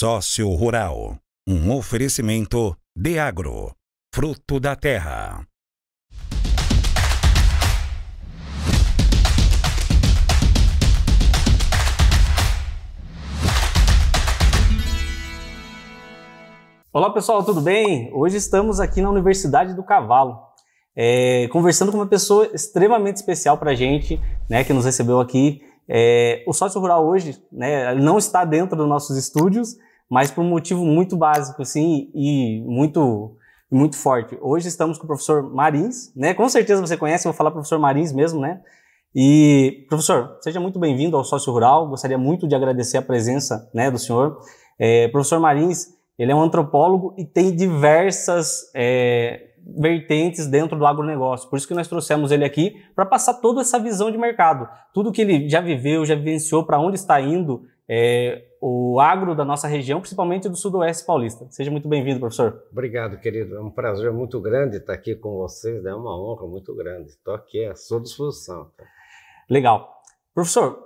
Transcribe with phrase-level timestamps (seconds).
[0.00, 3.72] Sócio Rural, um oferecimento de agro,
[4.14, 5.44] fruto da terra.
[16.92, 18.08] Olá pessoal, tudo bem?
[18.14, 20.38] Hoje estamos aqui na Universidade do Cavalo,
[20.94, 25.60] é, conversando com uma pessoa extremamente especial para a gente, né, que nos recebeu aqui.
[25.88, 29.74] É, o sócio rural hoje, né, não está dentro dos nossos estúdios,
[30.10, 33.34] mas por um motivo muito básico, assim, e muito
[33.70, 34.38] muito forte.
[34.40, 36.32] Hoje estamos com o professor Marins, né?
[36.32, 38.62] Com certeza você conhece, eu vou falar professor Marins mesmo, né?
[39.14, 41.88] E professor, seja muito bem-vindo ao Sócio Rural.
[41.88, 44.38] Gostaria muito de agradecer a presença, né, do senhor.
[44.78, 45.88] É, professor Marins,
[46.18, 51.48] ele é um antropólogo e tem diversas é, vertentes dentro do agronegócio.
[51.50, 55.12] Por isso que nós trouxemos ele aqui para passar toda essa visão de mercado, tudo
[55.12, 59.68] que ele já viveu, já vivenciou, para onde está indo é, o agro da nossa
[59.68, 61.46] região, principalmente do sudoeste paulista.
[61.50, 62.62] Seja muito bem-vindo, professor.
[62.72, 63.56] Obrigado, querido.
[63.56, 67.10] É um prazer muito grande estar aqui com vocês, é uma honra muito grande.
[67.10, 68.70] Estou aqui à sua disposição.
[68.76, 68.84] Tá?
[69.48, 70.02] Legal.
[70.34, 70.78] Professor,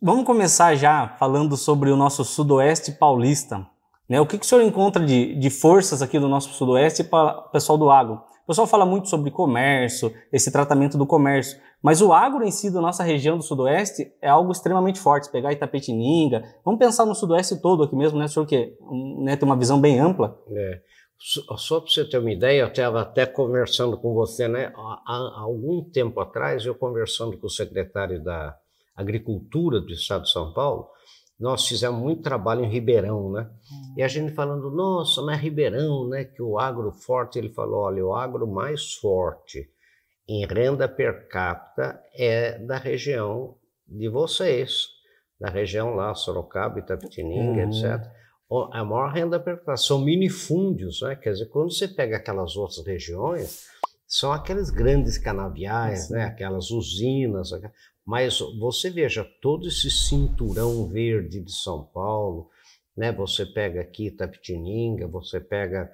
[0.00, 3.66] vamos começar já falando sobre o nosso sudoeste paulista.
[4.08, 4.20] Né?
[4.20, 7.50] O que, que o senhor encontra de, de forças aqui no nosso sudoeste para o
[7.50, 8.22] pessoal do agro?
[8.44, 12.70] O pessoal fala muito sobre comércio, esse tratamento do comércio, mas o agro em si
[12.70, 15.26] da nossa região do Sudoeste é algo extremamente forte.
[15.26, 18.76] Se pegar Itapetininga, vamos pensar no Sudoeste todo aqui mesmo, né, senhor, que
[19.22, 20.38] né, tem uma visão bem ampla.
[20.50, 20.80] É.
[21.18, 24.70] Só para você ter uma ideia, eu estava até conversando com você, né?
[24.76, 28.54] Há, há, algum tempo atrás, eu conversando com o secretário da
[28.94, 30.88] Agricultura do Estado de São Paulo,
[31.38, 33.48] nós fizemos muito trabalho em Ribeirão, né?
[33.96, 36.24] E a gente falando, nossa, mas Ribeirão, né?
[36.24, 39.70] Que o agro forte, ele falou, olha, o agro mais forte
[40.28, 44.88] em renda per capita é da região de vocês,
[45.40, 47.68] da região lá, Sorocaba, Itapetininga, uhum.
[47.68, 48.10] etc.
[48.72, 51.16] A maior renda per capita são minifúndios, né?
[51.16, 53.66] Quer dizer, quando você pega aquelas outras regiões,
[54.06, 56.24] são aqueles grandes canaviais, né?
[56.24, 57.50] Aquelas usinas,
[58.04, 62.48] mas você veja todo esse cinturão verde de São Paulo,
[62.96, 63.12] né?
[63.12, 65.90] Você pega aqui Tapetininga, você pega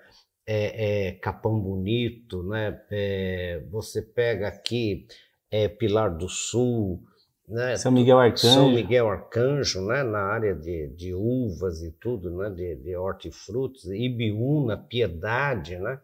[0.46, 2.80] é, é, Capão Bonito, né?
[2.90, 5.06] É, você pega aqui
[5.50, 7.02] é, Pilar do Sul,
[7.48, 7.76] né?
[7.76, 8.54] São Miguel Arcanjo.
[8.54, 10.02] São Miguel Arcanjo, né?
[10.02, 12.50] Na área de, de uvas e tudo, né?
[12.50, 16.00] De, de hortifrutos, Ibiúna, Piedade, né?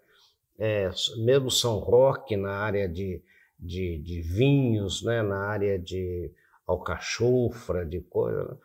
[0.58, 3.22] É, mesmo São Roque na área de
[3.58, 6.30] de, de vinhos, né, na área de
[6.66, 8.44] alcachofra, de coisa.
[8.44, 8.56] Né?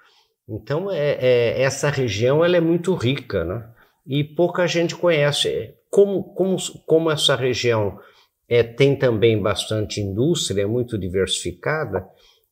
[0.50, 3.68] Então, é, é, essa região ela é muito rica, né?
[4.06, 5.74] E pouca gente conhece.
[5.90, 8.00] Como, como, como essa região
[8.48, 12.08] é, tem também bastante indústria, é muito diversificada,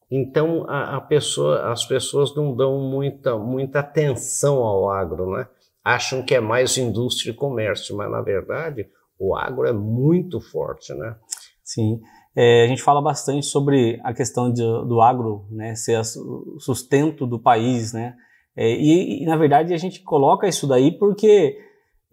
[0.10, 5.48] então a, a, pessoa, as pessoas não dão muita, muita atenção ao agro, né?
[5.84, 10.94] Acham que é mais indústria e comércio, mas na verdade o agro é muito forte,
[10.94, 11.16] né?
[11.64, 12.02] Sim.
[12.36, 17.28] É, a gente fala bastante sobre a questão de, do agro, né, ser o sustento
[17.28, 18.16] do país, né,
[18.56, 21.58] é, e, e, na verdade a gente coloca isso daí porque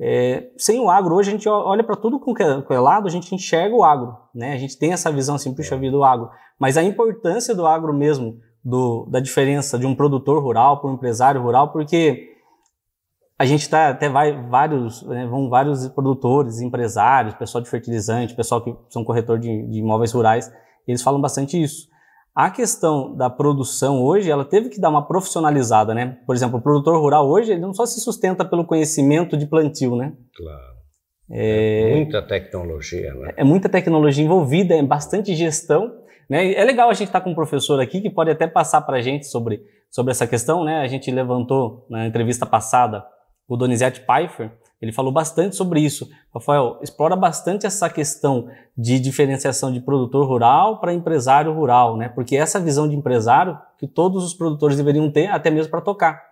[0.00, 2.78] é, sem o agro hoje a gente olha para tudo com que, é, com é
[2.78, 5.92] lado, a gente enxerga o agro, né, a gente tem essa visão assim, puxa vida,
[5.92, 10.80] do agro, mas a importância do agro mesmo, do, da diferença de um produtor rural
[10.80, 12.28] para um empresário rural, porque
[13.38, 18.60] a gente tá, até vai vários, né, vão vários produtores, empresários, pessoal de fertilizante, pessoal
[18.60, 20.52] que são corretor de, de imóveis rurais,
[20.86, 21.88] eles falam bastante isso.
[22.38, 26.18] A questão da produção hoje, ela teve que dar uma profissionalizada, né?
[26.24, 29.96] Por exemplo, o produtor rural hoje, ele não só se sustenta pelo conhecimento de plantio,
[29.96, 30.12] né?
[30.36, 30.76] Claro.
[31.32, 33.34] É, é muita tecnologia, né?
[33.36, 35.92] É muita tecnologia envolvida, é bastante gestão,
[36.30, 36.52] né?
[36.52, 38.98] É legal a gente estar tá com um professor aqui que pode até passar para
[38.98, 39.60] a gente sobre,
[39.90, 40.78] sobre essa questão, né?
[40.78, 43.04] A gente levantou na entrevista passada
[43.48, 46.08] o Donizete Pfeiffer, ele falou bastante sobre isso.
[46.32, 52.08] Rafael, explora bastante essa questão de diferenciação de produtor rural para empresário rural, né?
[52.08, 56.28] Porque essa visão de empresário que todos os produtores deveriam ter, até mesmo para tocar.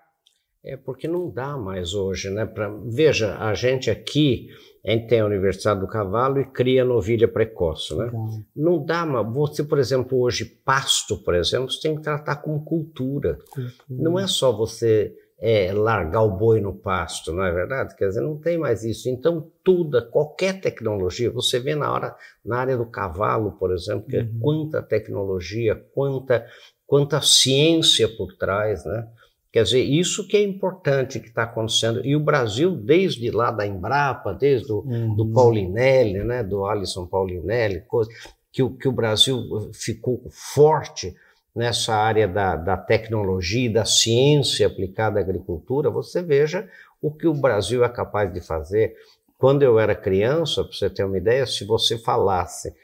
[0.65, 2.45] É porque não dá mais hoje, né?
[2.45, 2.69] Pra...
[2.84, 4.48] Veja, a gente aqui,
[4.84, 8.10] a gente tem a Universidade do Cavalo e cria novilha precoce, né?
[8.54, 12.65] Não dá, mas você, por exemplo, hoje, pasto, por exemplo, você tem que tratar como
[12.65, 13.39] cultura.
[13.51, 13.72] cultura.
[13.89, 17.94] Não é só você é, largar o boi no pasto, não é verdade?
[17.94, 19.09] Quer dizer, não tem mais isso.
[19.09, 24.16] Então, tudo, qualquer tecnologia, você vê na, hora, na área do cavalo, por exemplo, que
[24.16, 24.38] é uhum.
[24.41, 26.47] quanta tecnologia, quanta,
[26.86, 29.06] quanta ciência por trás, né?
[29.53, 32.04] Quer dizer, isso que é importante que está acontecendo.
[32.04, 35.15] E o Brasil, desde lá da Embrapa, desde o uhum.
[35.15, 38.10] do Paulinelli, né, do Alisson Paulinelli, coisa,
[38.53, 41.15] que, que o Brasil ficou forte
[41.57, 46.69] nessa área da, da tecnologia, da ciência aplicada à agricultura, você veja
[47.01, 48.95] o que o Brasil é capaz de fazer.
[49.39, 52.75] Quando eu era criança, para você ter uma ideia, se você falasse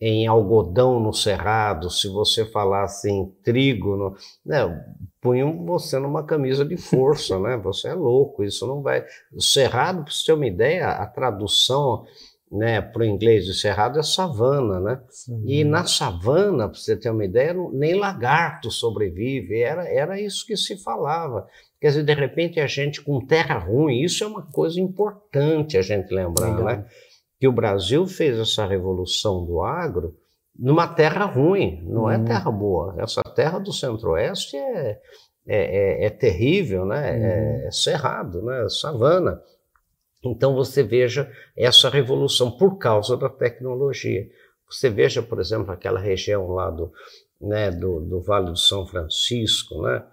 [0.00, 4.84] em algodão no cerrado, se você falasse em trigo, no, né,
[5.20, 7.56] punham você numa camisa de força, né?
[7.58, 9.06] Você é louco, isso não vai.
[9.32, 12.04] O cerrado, para você ter uma ideia, a tradução
[12.52, 15.00] né, para o inglês de cerrado é savana, né?
[15.08, 15.42] Sim.
[15.46, 20.54] E na savana, para você ter uma ideia, nem lagarto sobrevive, era, era isso que
[20.54, 21.46] se falava.
[21.80, 25.82] Quer dizer, de repente a gente com terra ruim, isso é uma coisa importante a
[25.82, 26.64] gente lembrar, Legal.
[26.64, 26.84] né?
[27.40, 30.14] Que o Brasil fez essa revolução do agro
[30.58, 32.22] numa terra ruim, não é hum.
[32.22, 32.94] é terra boa.
[32.98, 35.00] Essa terra do centro-oeste é,
[35.46, 37.12] é, é, é terrível, né?
[37.12, 37.24] Hum.
[37.24, 38.68] É, é cerrado, né?
[38.68, 39.40] Savana.
[40.24, 44.28] Então você veja essa revolução por causa da tecnologia.
[44.70, 46.92] Você veja, por exemplo, aquela região lá do,
[47.40, 50.04] né, do, do Vale do São Francisco, né?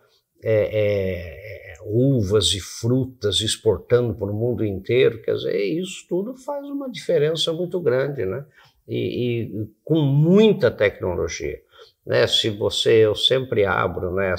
[0.42, 6.66] É, é, uvas e frutas exportando para o mundo inteiro, quer dizer, isso tudo faz
[6.66, 8.46] uma diferença muito grande, né?
[8.88, 11.62] E, e com muita tecnologia.
[12.06, 12.26] Né?
[12.26, 14.34] Se você, eu sempre abro né,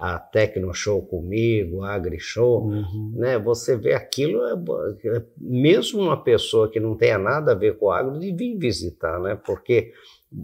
[0.00, 3.12] a Tecno Show comigo, a Agri Show, uhum.
[3.16, 3.38] né?
[3.38, 4.54] Você vê aquilo, é,
[5.08, 9.20] é, mesmo uma pessoa que não tenha nada a ver com o agro, devia visitar,
[9.20, 9.38] né?
[9.44, 9.92] Porque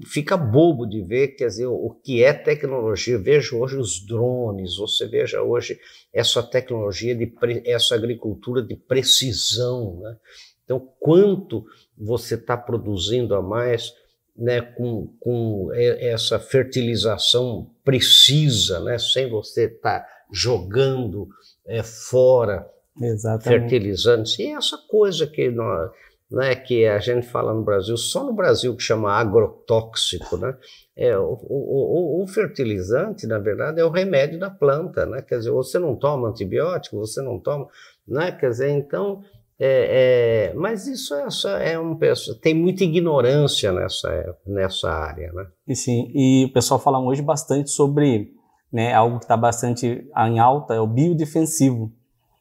[0.05, 3.17] fica bobo de ver, quer dizer, o que é tecnologia.
[3.17, 5.81] Veja hoje os drones, você veja hoje
[6.13, 7.33] essa tecnologia de
[7.65, 10.19] essa agricultura de precisão, né?
[10.67, 11.65] Então, quanto
[11.97, 13.95] você está produzindo a mais
[14.39, 21.29] né, com, com essa fertilização precisa, né, sem você estar tá jogando
[21.67, 22.69] é, fora
[23.01, 23.61] Exatamente.
[23.61, 24.39] fertilizantes.
[24.39, 25.91] E essa coisa que, nós,
[26.31, 30.57] né, que a gente fala no Brasil, só no Brasil que chama agrotóxico, né?
[30.97, 35.23] É, o, o, o, fertilizante, na verdade, é o remédio da planta, né?
[35.23, 37.69] Quer dizer, você não toma antibiótico, você não toma,
[38.09, 38.33] né?
[38.33, 39.23] Quer dizer, então
[39.59, 41.99] é, é, mas isso é, é um
[42.43, 45.47] tem muita ignorância nessa, nessa área, né?
[45.67, 48.35] E sim, e o pessoal fala hoje bastante sobre
[48.71, 51.91] né, algo que está bastante em alta, é o biodefensivo,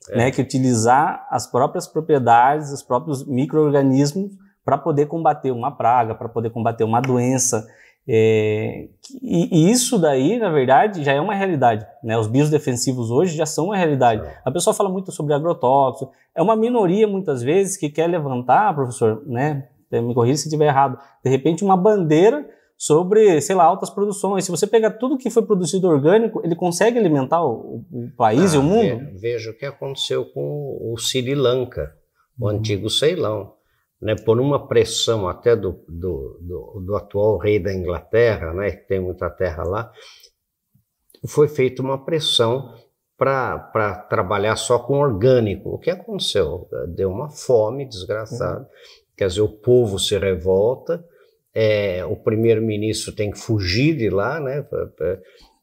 [0.09, 0.17] é.
[0.17, 4.31] né, que utilizar as próprias propriedades, os próprios micro-organismos
[4.65, 7.65] para poder combater uma praga, para poder combater uma doença.
[8.07, 8.87] É,
[9.21, 11.85] e, e, isso daí, na verdade, já é uma realidade.
[12.03, 12.17] Né?
[12.17, 14.27] Os bios defensivos hoje já são uma realidade.
[14.43, 16.11] A pessoa fala muito sobre agrotóxico.
[16.35, 19.67] É uma minoria, muitas vezes, que quer levantar, professor, né?
[19.91, 22.45] me corrija se estiver errado, de repente uma bandeira
[22.77, 24.43] sobre, sei lá, altas produções.
[24.43, 28.57] Se você pegar tudo que foi produzido orgânico, ele consegue alimentar o, o país ah,
[28.57, 29.07] e o mundo?
[29.19, 31.93] Veja o que aconteceu com o Sri Lanka,
[32.37, 32.57] o uhum.
[32.57, 33.54] antigo Ceilão
[34.05, 38.87] né, por uma pressão até do, do, do, do, atual rei da Inglaterra, né, que
[38.87, 39.91] tem muita terra lá,
[41.27, 42.71] foi feita uma pressão
[43.17, 45.69] para trabalhar só com orgânico.
[45.69, 46.69] O que aconteceu?
[46.89, 48.65] Deu uma fome desgraçada, uhum.
[49.17, 51.03] quer dizer, o povo se revolta,
[51.51, 54.63] é, o primeiro-ministro tem que fugir de lá, né,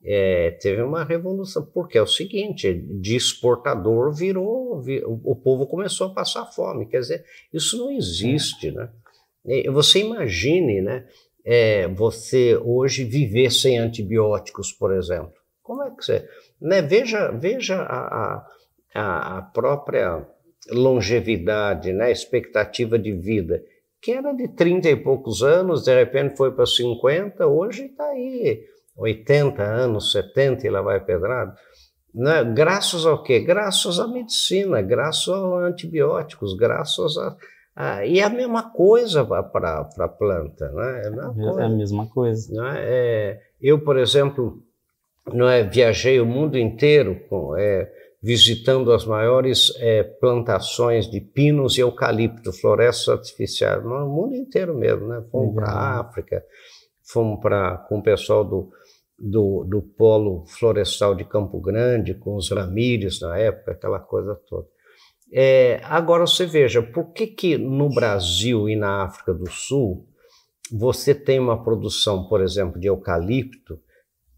[0.05, 4.83] é, teve uma revolução, porque é o seguinte, de exportador virou,
[5.25, 8.91] o povo começou a passar fome, quer dizer, isso não existe, né?
[9.73, 11.07] Você imagine, né,
[11.45, 15.33] é, você hoje viver sem antibióticos, por exemplo,
[15.63, 16.29] como é que você,
[16.61, 18.47] né, veja, veja a,
[18.95, 20.27] a, a própria
[20.71, 23.63] longevidade, né, expectativa de vida,
[24.01, 28.65] que era de 30 e poucos anos, de repente foi para 50, hoje está aí
[28.97, 31.55] 80 anos, 70 e lá vai pedrado.
[32.15, 32.45] Né?
[32.45, 33.41] Graças ao quê?
[33.41, 37.37] Graças à medicina, graças aos antibióticos, graças a.
[37.75, 41.03] a e é a mesma coisa para a planta, né?
[41.05, 41.61] É a mesma coisa.
[41.61, 42.55] É a mesma coisa.
[42.55, 42.75] Né?
[42.81, 44.63] É, eu, por exemplo,
[45.33, 47.91] não é, viajei o mundo inteiro com, é,
[48.23, 55.09] visitando as maiores é, plantações de pinos e eucalipto, florestas artificiais, no mundo inteiro mesmo,
[55.09, 55.25] né?
[55.31, 56.45] Fomos para a África,
[57.03, 58.71] fomos para com o pessoal do
[59.23, 64.67] do, do polo florestal de Campo Grande, com os Ramírez na época, aquela coisa toda.
[65.33, 70.07] É, agora você veja, por que, que no Brasil e na África do Sul
[70.71, 73.79] você tem uma produção, por exemplo, de eucalipto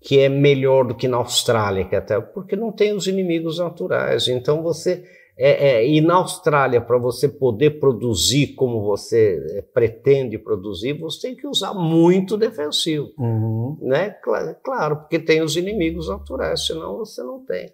[0.01, 4.29] que é melhor do que na Austrália, que até porque não tem os inimigos naturais.
[4.29, 5.03] Então você
[5.37, 11.29] é, é, e na Austrália, para você poder produzir como você é, pretende produzir, você
[11.29, 13.11] tem que usar muito defensivo.
[13.19, 13.77] Uhum.
[13.83, 14.11] Né?
[14.23, 17.73] Claro, claro, porque tem os inimigos naturais, senão você não tem.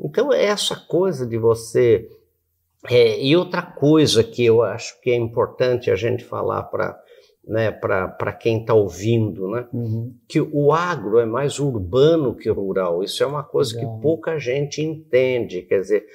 [0.00, 2.08] Então, é essa coisa de você.
[2.88, 6.98] É, e outra coisa que eu acho que é importante a gente falar para
[7.44, 10.14] né, para quem está ouvindo, né, uhum.
[10.28, 13.02] que o agro é mais urbano que rural.
[13.02, 13.96] Isso é uma coisa Legal.
[13.96, 15.62] que pouca gente entende.
[15.62, 16.06] Quer dizer,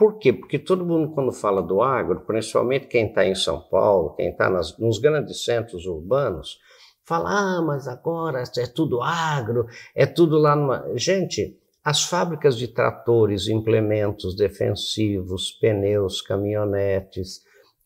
[0.00, 0.32] por quê?
[0.32, 4.48] Porque todo mundo, quando fala do agro, principalmente quem está em São Paulo, quem está
[4.48, 6.58] nos grandes centros urbanos,
[7.04, 10.90] fala: ah, mas agora é tudo agro, é tudo lá numa.
[10.96, 11.54] Gente,
[11.84, 17.42] as fábricas de tratores, implementos defensivos, pneus, caminhonetes,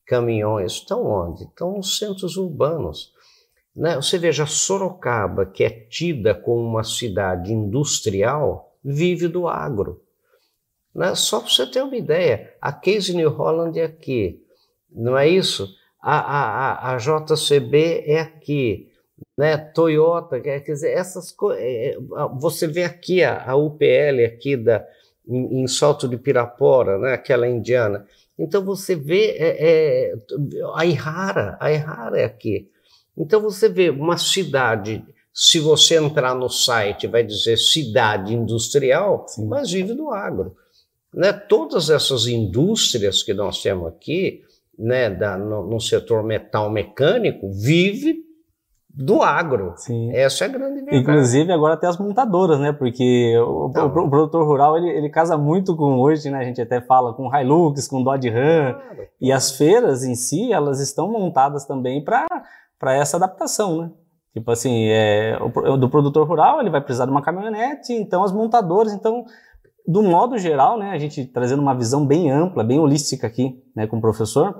[0.06, 1.42] caminhões, estão onde?
[1.42, 3.12] Estão nos centros urbanos.
[3.74, 3.96] Né?
[3.96, 10.03] Você veja, Sorocaba, que é tida como uma cidade industrial, vive do agro.
[10.94, 11.14] Né?
[11.14, 14.40] Só para você ter uma ideia, a Case New Holland é aqui,
[14.90, 15.68] não é isso?
[16.00, 18.88] A, a, a, a JCB é aqui,
[19.36, 19.56] né?
[19.56, 21.62] Toyota, quer dizer, essas coisas.
[21.62, 21.98] É, é,
[22.38, 24.84] você vê aqui a, a UPL aqui da,
[25.26, 27.14] em, em Salto de Pirapora, né?
[27.14, 28.06] aquela indiana.
[28.38, 30.14] Então você vê é, é,
[30.74, 32.68] a Ihara, a Ihara é aqui.
[33.16, 39.46] Então você vê uma cidade, se você entrar no site, vai dizer cidade industrial, Sim.
[39.46, 40.56] mas vive do agro.
[41.14, 41.32] Né?
[41.32, 44.42] Todas essas indústrias que nós temos aqui,
[44.76, 48.24] né, da, no, no setor metal mecânico, vive
[48.90, 49.74] do agro.
[49.76, 50.14] Sim.
[50.14, 50.96] Essa é a grande verdade.
[50.96, 52.72] Inclusive agora até as montadoras, né?
[52.72, 56.38] Porque o, o, o, produtor rural ele, ele casa muito com hoje, né?
[56.38, 60.52] A gente até fala com Hilux, com Dodge Ram claro, e as feiras em si
[60.52, 62.26] elas estão montadas também para
[62.78, 63.90] para essa adaptação, né?
[64.32, 68.32] Tipo assim, é, o, do produtor rural ele vai precisar de uma caminhonete, então as
[68.32, 69.24] montadoras, então
[69.86, 70.90] do modo geral, né?
[70.90, 73.86] A gente trazendo uma visão bem ampla, bem holística aqui, né?
[73.86, 74.54] Com o professor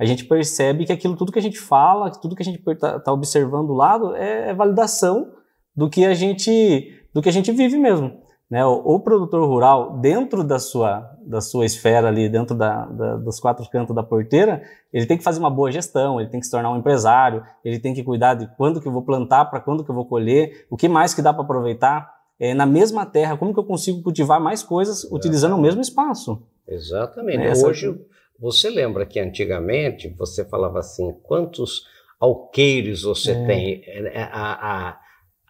[0.00, 2.98] a gente percebe que aquilo tudo que a gente fala, tudo que a gente está
[2.98, 5.30] tá observando do lado é, é, validação
[5.76, 8.10] do que a gente do que a gente vive mesmo.
[8.50, 8.64] Né?
[8.64, 13.38] O, o, produtor rural, dentro da sua, da sua esfera ali, dentro da, da, dos
[13.38, 16.52] quatro cantos da porteira, ele tem que fazer uma boa gestão, ele tem que se
[16.52, 19.84] tornar um empresário, ele tem que cuidar de quando que eu vou plantar, para quando
[19.84, 22.10] que eu vou colher, o que mais que dá para aproveitar.
[22.40, 26.42] É, na mesma terra, como que eu consigo cultivar mais coisas utilizando o mesmo espaço?
[26.66, 27.44] Exatamente.
[27.44, 27.66] Essa...
[27.66, 27.94] Hoje
[28.38, 31.84] você lembra que antigamente você falava assim, quantos
[32.18, 33.46] alqueires você é.
[33.46, 33.82] tem?
[33.84, 35.00] É, é, a, a,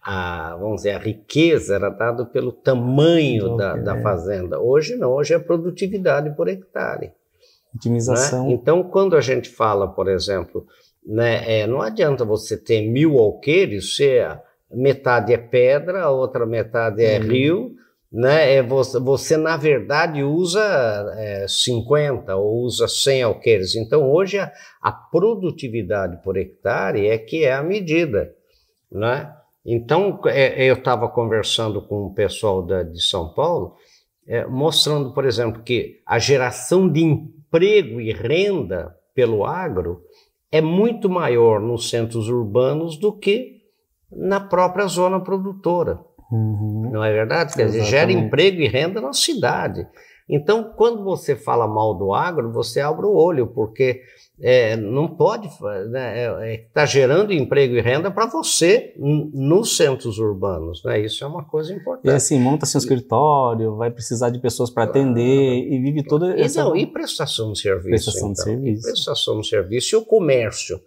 [0.03, 4.01] a, vamos dizer, a riqueza era dada pelo tamanho da, da é.
[4.01, 4.59] fazenda.
[4.59, 7.13] Hoje não, hoje é produtividade por hectare.
[7.73, 8.47] Otimização.
[8.47, 8.51] Né?
[8.51, 10.67] Então, quando a gente fala, por exemplo,
[11.05, 14.19] né, é, não adianta você ter mil alqueires, se
[14.73, 17.27] metade é pedra, a outra metade é uhum.
[17.27, 17.75] rio,
[18.11, 18.55] né?
[18.55, 20.61] É você, você, na verdade, usa
[21.17, 23.75] é, 50 ou usa 100 alqueires.
[23.75, 24.51] Então, hoje, a,
[24.81, 28.33] a, produtividade por hectare é que é a medida.
[28.91, 29.33] Né?
[29.65, 33.75] Então, é, eu estava conversando com o pessoal da, de São Paulo,
[34.27, 40.03] é, mostrando, por exemplo, que a geração de emprego e renda pelo agro
[40.51, 43.60] é muito maior nos centros urbanos do que
[44.11, 45.99] na própria zona produtora.
[46.31, 46.89] Uhum.
[46.91, 47.53] Não é verdade?
[47.53, 49.87] Quer dizer, gera emprego e renda na cidade.
[50.29, 54.01] Então, quando você fala mal do agro, você abre o olho, porque
[54.39, 59.75] é, não pode estar né, é, é, tá gerando emprego e renda para você nos
[59.75, 60.81] centros urbanos.
[60.85, 61.01] Né?
[61.01, 62.07] Isso é uma coisa importante.
[62.07, 66.61] E assim, monta seu escritório, vai precisar de pessoas para atender e vive toda essa.
[66.61, 67.89] E, não, e prestação de serviço.
[67.89, 68.83] Prestação então, de serviço.
[68.83, 70.79] prestação de serviço e o comércio.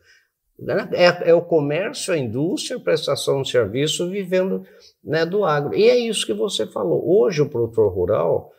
[0.59, 0.89] Né?
[0.93, 4.65] É, é, o comércio, a indústria, a prestação de serviço vivendo
[5.03, 5.75] né, do agro.
[5.75, 7.03] E é isso que você falou.
[7.07, 8.53] Hoje, o produtor rural,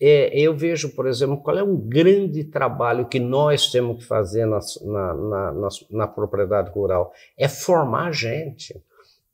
[0.00, 4.46] é, eu vejo, por exemplo, qual é um grande trabalho que nós temos que fazer
[4.46, 8.80] na, na, na, na propriedade rural: é formar gente.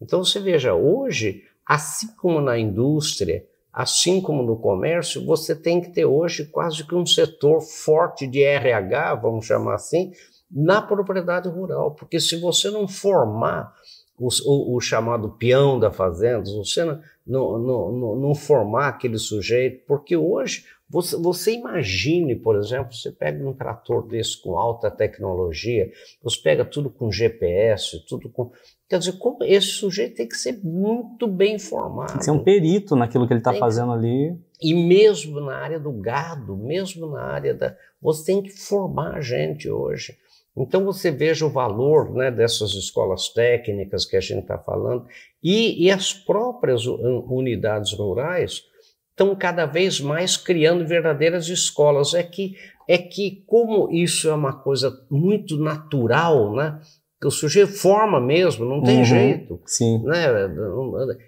[0.01, 5.91] Então, você veja, hoje, assim como na indústria, assim como no comércio, você tem que
[5.91, 10.13] ter hoje quase que um setor forte de RH, vamos chamar assim,
[10.51, 13.75] na propriedade rural, porque se você não formar
[14.19, 19.19] o, o, o chamado peão da fazenda, se você não, não, não, não, formar aquele
[19.19, 24.91] sujeito, porque hoje você, você imagine, por exemplo, você pega um trator desse com alta
[24.91, 25.91] tecnologia,
[26.23, 28.53] você pega tudo com GPS, tudo com.
[28.89, 32.11] Quer dizer, como esse sujeito tem que ser muito bem formado.
[32.11, 34.39] Tem que ser um perito naquilo que ele está fazendo ali.
[34.63, 37.77] E mesmo na área do gado, mesmo na área da.
[38.01, 40.17] Você tem que formar a gente hoje.
[40.57, 45.07] Então você veja o valor né, dessas escolas técnicas que a gente está falando
[45.43, 48.63] e, e, as próprias unidades rurais
[49.11, 52.15] estão cada vez mais criando verdadeiras escolas.
[52.15, 52.55] É que,
[52.89, 56.81] é que como isso é uma coisa muito natural, né?
[57.21, 59.61] Que o sujeito forma mesmo, não tem uhum, jeito.
[59.65, 60.03] Sim.
[60.05, 60.27] Né?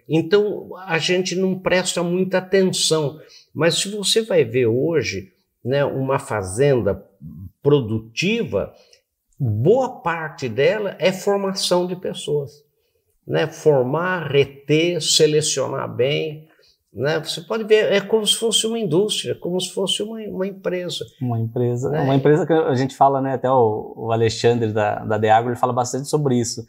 [0.06, 3.18] Então a gente não presta muita atenção.
[3.54, 5.32] Mas se você vai ver hoje
[5.64, 7.02] né, uma fazenda
[7.62, 8.72] produtiva,
[9.38, 12.64] boa parte dela é formação de pessoas.
[13.26, 13.46] Né?
[13.46, 16.48] Formar, reter, selecionar bem.
[16.92, 17.20] Né?
[17.20, 21.04] Você pode ver, é como se fosse uma indústria, como se fosse uma, uma empresa.
[21.20, 21.90] Uma empresa.
[21.90, 22.00] Né?
[22.00, 23.34] Uma empresa que a gente fala, né?
[23.34, 26.64] Até o, o Alexandre da, da Deagro, ele fala bastante sobre isso.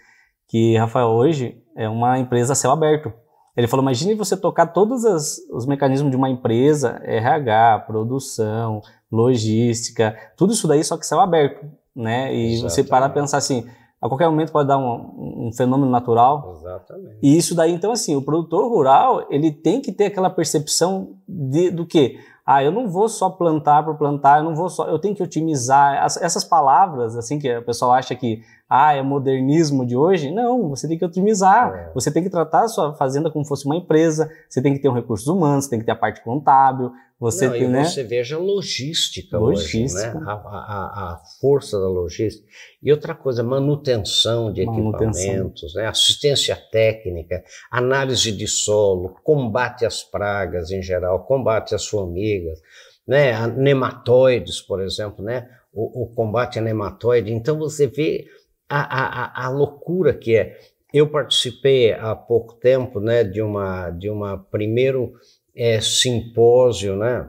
[0.48, 3.12] Que, Rafael, hoje é uma empresa a céu aberto.
[3.56, 10.16] Ele falou: imagine você tocar todos as, os mecanismos de uma empresa, RH, produção, logística,
[10.38, 12.34] tudo isso daí, só que céu aberto né?
[12.34, 12.74] E Exatamente.
[12.74, 13.66] você parar a pensar assim,
[14.02, 16.56] a qualquer momento pode dar um, um, fenômeno natural.
[16.58, 17.18] Exatamente.
[17.22, 21.70] E isso daí, então, assim, o produtor rural, ele tem que ter aquela percepção de,
[21.70, 22.18] do que?
[22.46, 25.22] Ah, eu não vou só plantar por plantar, eu não vou só, eu tenho que
[25.22, 26.02] otimizar.
[26.04, 30.32] As, essas palavras, assim, que o pessoal acha que, ah, é modernismo de hoje.
[30.32, 31.74] Não, você tem que otimizar.
[31.74, 31.92] É.
[31.94, 34.88] Você tem que tratar a sua fazenda como fosse uma empresa, você tem que ter
[34.88, 37.84] um recursos humanos, você tem que ter a parte contábil, você Não, tem, né?
[37.84, 40.08] você veja a logística, logística.
[40.08, 40.24] hoje, né?
[40.26, 42.48] A, a, a, força da logística.
[42.82, 45.22] E outra coisa, manutenção de manutenção.
[45.22, 45.88] equipamentos, né?
[45.88, 52.58] assistência técnica, análise de solo, combate às pragas em geral, combate às formigas,
[53.06, 53.34] né?
[53.34, 55.50] A nematóides, por exemplo, né?
[55.74, 57.34] O, o, combate a nematóide.
[57.34, 58.28] Então você vê
[58.70, 60.58] a, a, a loucura que é.
[60.92, 65.14] Eu participei há pouco tempo né, de uma de uma primeiro
[65.56, 67.28] é, simpósio, né?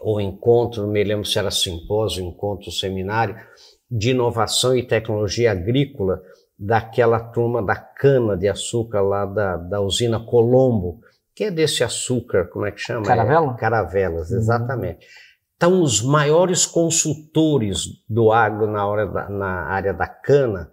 [0.00, 3.36] Ou encontro, não me lembro se era simpósio, encontro, seminário,
[3.90, 6.22] de inovação e tecnologia agrícola
[6.58, 11.00] daquela turma da cana de açúcar lá da, da usina Colombo,
[11.34, 13.04] que é desse açúcar, como é que chama?
[13.04, 13.52] Caravela?
[13.52, 14.36] É, caravelas, uhum.
[14.36, 15.06] exatamente.
[15.56, 20.70] Então, os maiores consultores do agro na, hora da, na área da cana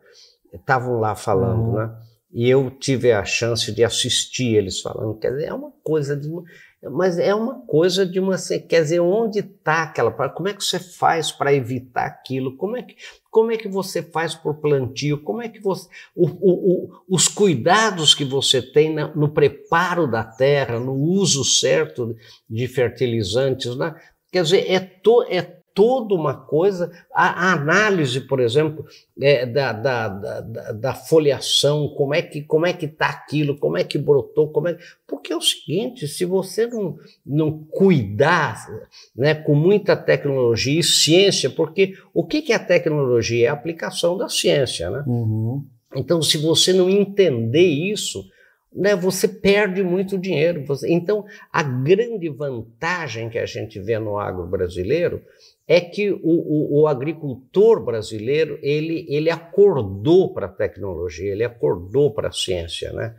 [0.54, 1.74] estavam lá falando, uhum.
[1.74, 1.96] né?
[2.32, 5.18] E eu tive a chance de assistir eles falando.
[5.18, 6.44] Quer dizer, é uma coisa de uma,
[6.92, 8.36] mas é uma coisa de uma.
[8.70, 10.12] Quer dizer, onde está aquela.
[10.12, 12.56] Como é que você faz para evitar aquilo?
[12.56, 12.96] Como é, que,
[13.32, 15.24] como é que você faz por plantio?
[15.24, 15.88] Como é que você.
[16.16, 21.44] O, o, o, os cuidados que você tem na, no preparo da terra, no uso
[21.44, 22.16] certo
[22.48, 23.96] de fertilizantes, né?
[24.32, 25.42] Quer dizer, é, to, é
[25.78, 28.84] toda uma coisa, a, a análise, por exemplo,
[29.22, 33.78] é, da, da, da, da, foliação, como é que como é que está aquilo, como
[33.78, 38.68] é que brotou, como é porque é o seguinte, se você não, não cuidar
[39.16, 43.46] né, com muita tecnologia e ciência, porque o que, que é a tecnologia?
[43.46, 45.04] É a aplicação da ciência, né?
[45.06, 45.64] Uhum.
[45.96, 48.28] Então, se você não entender isso,
[48.74, 50.66] né, você perde muito dinheiro.
[50.66, 50.92] Você...
[50.92, 55.22] Então, a grande vantagem que a gente vê no agro brasileiro
[55.68, 62.14] é que o, o, o agricultor brasileiro ele, ele acordou para a tecnologia, ele acordou
[62.14, 63.16] para a ciência, né?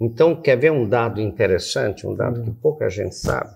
[0.00, 3.50] Então, quer ver um dado interessante, um dado que pouca gente sabe?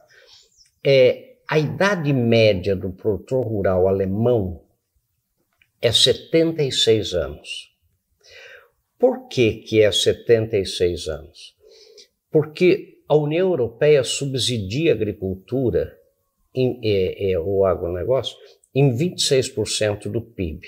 [0.84, 4.60] É, a idade média do produtor rural alemão
[5.80, 7.70] é 76 anos.
[8.98, 11.54] Por que, que é 76 anos?
[12.28, 15.96] Porque a União Europeia subsidia a agricultura
[16.54, 18.36] em, é, é, o agronegócio
[18.74, 20.66] em 26% do PIB.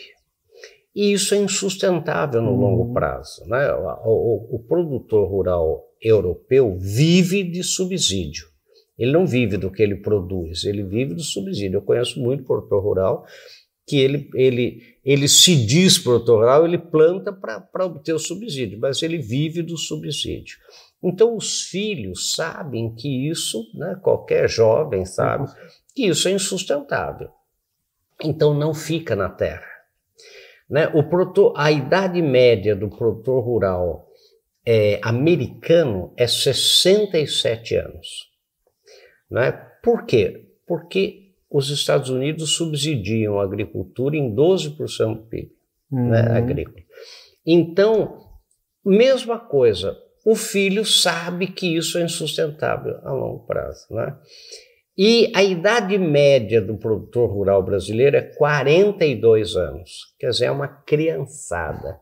[0.95, 2.61] E isso é insustentável no uhum.
[2.61, 3.45] longo prazo.
[3.47, 3.73] Né?
[4.05, 8.47] O, o, o, produtor rural europeu vive de subsídio.
[8.97, 11.79] Ele não vive do que ele produz, ele vive do subsídio.
[11.79, 13.25] Eu conheço muito produtor rural
[13.87, 19.19] que ele, ele, ele se diz produtor ele planta para obter o subsídio, mas ele
[19.19, 20.57] vive do subsídio.
[21.03, 25.53] Então, os filhos sabem que isso, né, qualquer jovem sabe,
[25.95, 27.29] que isso é insustentável.
[28.23, 29.67] Então, não fica na terra.
[30.69, 30.89] Né?
[30.95, 34.09] O produtor, a idade média do produtor rural
[34.65, 38.31] é, americano é 67 anos.
[39.31, 39.53] Né?
[39.83, 40.47] Por quê?
[40.67, 41.24] Porque
[41.55, 45.53] os Estados Unidos subsidiam a agricultura em 12% do PIB
[45.89, 46.11] né, uhum.
[46.11, 46.85] né, agrícola.
[47.47, 48.19] Então,
[48.85, 53.87] mesma coisa, o filho sabe que isso é insustentável a longo prazo.
[53.91, 54.19] Né?
[54.99, 60.67] E a idade média do produtor rural brasileiro é 42 anos, quer dizer, é uma
[60.67, 62.01] criançada.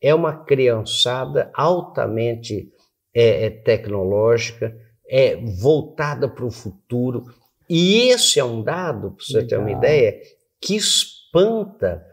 [0.00, 2.70] É uma criançada altamente
[3.14, 4.74] é, é tecnológica,
[5.06, 7.24] é voltada para o futuro.
[7.68, 9.48] E esse é um dado, para você Legal.
[9.48, 10.20] ter uma ideia,
[10.60, 12.04] que espanta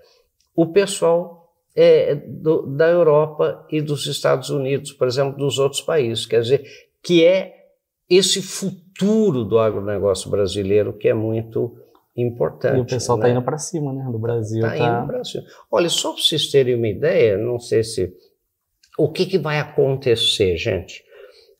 [0.55, 6.25] o pessoal é, do, da Europa e dos Estados Unidos, por exemplo, dos outros países.
[6.25, 6.63] Quer dizer,
[7.01, 7.53] que é
[8.09, 11.77] esse futuro do agronegócio brasileiro que é muito
[12.15, 12.77] importante.
[12.77, 13.33] E o pessoal está né?
[13.33, 14.05] indo para cima, né?
[14.11, 14.65] Do Brasil.
[14.65, 14.99] Está tá...
[14.99, 15.43] indo para cima.
[15.71, 18.13] Olha, só para vocês terem uma ideia, não sei se.
[18.97, 21.03] O que, que vai acontecer, gente?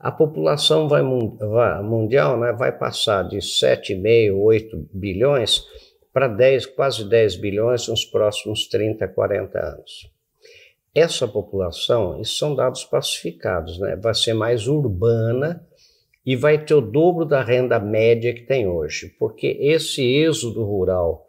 [0.01, 5.63] A população vai, mundial né, vai passar de 7,5, 8 bilhões
[6.11, 10.11] para 10, quase 10 bilhões nos próximos 30, 40 anos.
[10.93, 13.95] Essa população, isso são dados pacificados, né?
[13.95, 15.63] vai ser mais urbana
[16.25, 21.27] e vai ter o dobro da renda média que tem hoje, porque esse êxodo rural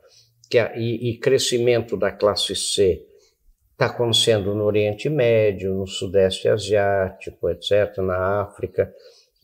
[0.55, 3.07] é, e, e crescimento da classe C
[3.83, 8.93] está acontecendo no Oriente Médio, no Sudeste Asiático, etc., na África.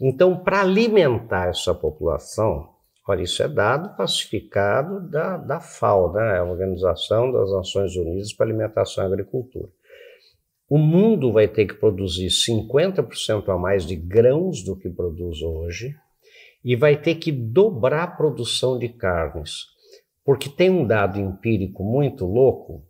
[0.01, 2.69] Então, para alimentar essa população,
[3.09, 8.47] olha, isso é dado pacificado da, da FAO, né, a Organização das Nações Unidas para
[8.47, 9.69] Alimentação e Agricultura.
[10.71, 15.97] O mundo vai ter que produzir 50% a mais de grãos do que produz hoje
[16.63, 19.65] e vai ter que dobrar a produção de carnes.
[20.25, 22.85] Porque tem um dado empírico muito louco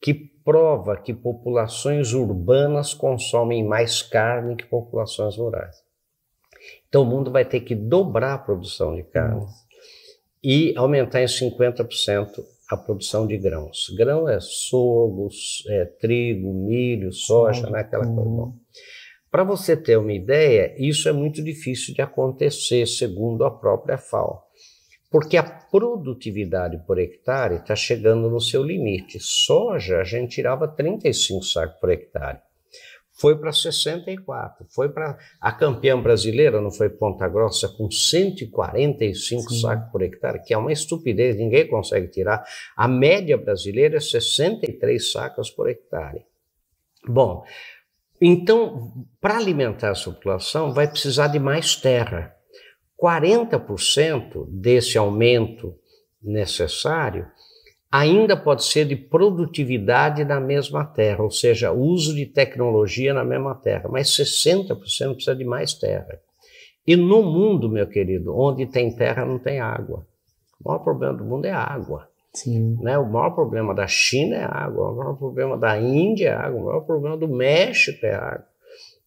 [0.00, 5.76] que prova que populações urbanas consomem mais carne que populações rurais.
[6.88, 9.46] Então o mundo vai ter que dobrar a produção de carne
[10.42, 13.88] e aumentar em 50% a produção de grãos.
[13.96, 15.28] Grão é sorgo,
[15.68, 17.80] é trigo, milho, soja, né?
[17.80, 18.20] aquela coisa.
[18.20, 18.54] Uhum.
[19.30, 24.42] Para você ter uma ideia, isso é muito difícil de acontecer, segundo a própria FAO,
[25.12, 29.20] porque a produtividade por hectare está chegando no seu limite.
[29.20, 32.38] Soja, a gente tirava 35 sacos por hectare
[33.22, 34.66] foi para 64.
[34.68, 39.60] Foi para a campeã brasileira, não foi Ponta Grossa, com 145 Sim.
[39.60, 42.44] sacos por hectare, que é uma estupidez, ninguém consegue tirar.
[42.76, 46.24] A média brasileira é 63 sacos por hectare.
[47.06, 47.44] Bom,
[48.20, 52.34] então, para alimentar essa população, vai precisar de mais terra.
[53.02, 55.74] 40% desse aumento
[56.22, 57.26] necessário
[57.90, 63.56] ainda pode ser de produtividade na mesma terra, ou seja, uso de tecnologia na mesma
[63.56, 66.20] terra, mas 60% precisa de mais terra.
[66.86, 70.06] E no mundo, meu querido, onde tem terra não tem água.
[70.60, 72.08] O maior problema do mundo é água.
[72.32, 72.78] Sim.
[72.80, 72.96] Né?
[72.96, 76.64] O maior problema da China é água, o maior problema da Índia é água, o
[76.64, 78.51] maior problema do México é água.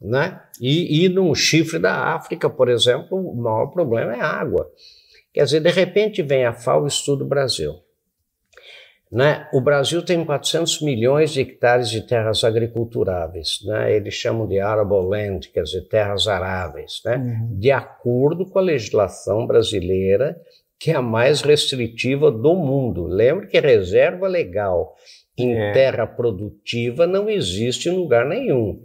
[0.01, 0.39] Né?
[0.59, 4.69] E, e no chifre da África, por exemplo, o maior problema é água.
[5.33, 7.73] Quer dizer, de repente vem a FAO e estuda o Brasil.
[9.11, 9.47] Né?
[9.53, 13.95] O Brasil tem 400 milhões de hectares de terras agriculturáveis, né?
[13.95, 17.17] eles chamam de arable land, quer dizer, terras aráveis, né?
[17.17, 17.59] Uhum.
[17.59, 20.35] de acordo com a legislação brasileira,
[20.79, 23.05] que é a mais restritiva do mundo.
[23.05, 24.95] Lembre que reserva legal
[25.37, 25.71] em é.
[25.71, 28.83] terra produtiva não existe em lugar nenhum.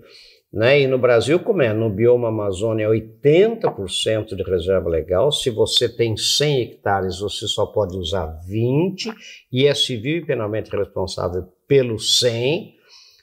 [0.52, 0.80] Né?
[0.80, 1.72] E no Brasil, como é?
[1.72, 5.30] No bioma Amazônia, 80% de reserva legal.
[5.30, 9.12] Se você tem 100 hectares, você só pode usar 20
[9.52, 12.74] e é civil e penalmente responsável pelos 100.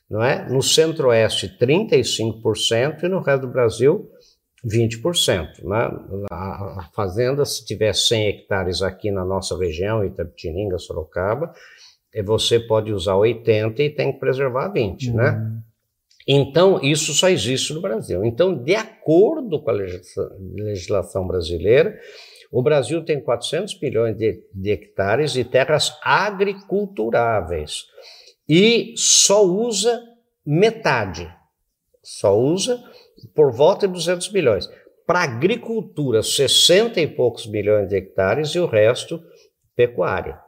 [0.09, 0.47] Não é?
[0.49, 4.09] No centro-oeste, 35% e no resto do Brasil,
[4.65, 5.65] 20%.
[5.65, 5.89] Né?
[6.31, 11.51] A fazenda, se tiver 100 hectares aqui na nossa região, Itapetininga, Sorocaba,
[12.13, 15.11] eh, você pode usar 80 e tem que preservar 20, né?
[15.11, 15.29] uhum.
[15.29, 15.61] né?
[16.27, 18.25] Então, isso só existe no Brasil.
[18.25, 21.97] Então, de acordo com a legislação brasileira,
[22.51, 27.85] o Brasil tem 400 milhões de, de hectares de terras agriculturáveis
[28.47, 30.01] e só usa
[30.45, 31.29] metade,
[32.03, 32.81] só usa
[33.35, 34.69] por volta de 200 milhões.
[35.05, 39.21] Para agricultura, 60 e poucos milhões de hectares e o resto
[39.75, 40.39] pecuária.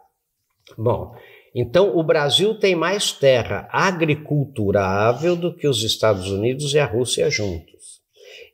[0.78, 1.16] Bom,
[1.54, 7.30] então, o Brasil tem mais terra agriculturável do que os Estados Unidos e a Rússia
[7.30, 8.00] juntos.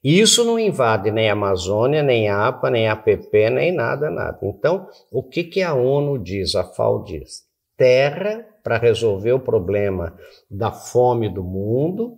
[0.03, 4.09] E isso não invade nem a Amazônia, nem a APA, nem a APP, nem nada,
[4.09, 4.37] nada.
[4.43, 7.43] Então, o que, que a ONU diz, a FAO diz?
[7.75, 10.15] Terra para resolver o problema
[10.49, 12.17] da fome do mundo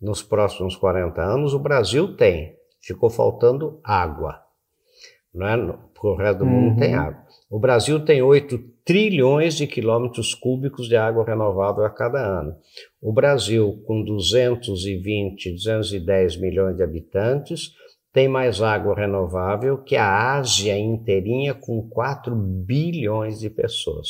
[0.00, 2.56] nos próximos 40 anos, o Brasil tem.
[2.80, 4.40] Ficou faltando água.
[5.32, 5.56] Não é?
[6.02, 6.76] o resto do mundo uhum.
[6.76, 7.21] tem água.
[7.52, 12.56] O Brasil tem 8 trilhões de quilômetros cúbicos de água renovável a cada ano.
[12.98, 17.72] O Brasil, com 220, 210 milhões de habitantes,
[18.10, 24.08] tem mais água renovável que a Ásia inteirinha, com 4 bilhões de pessoas.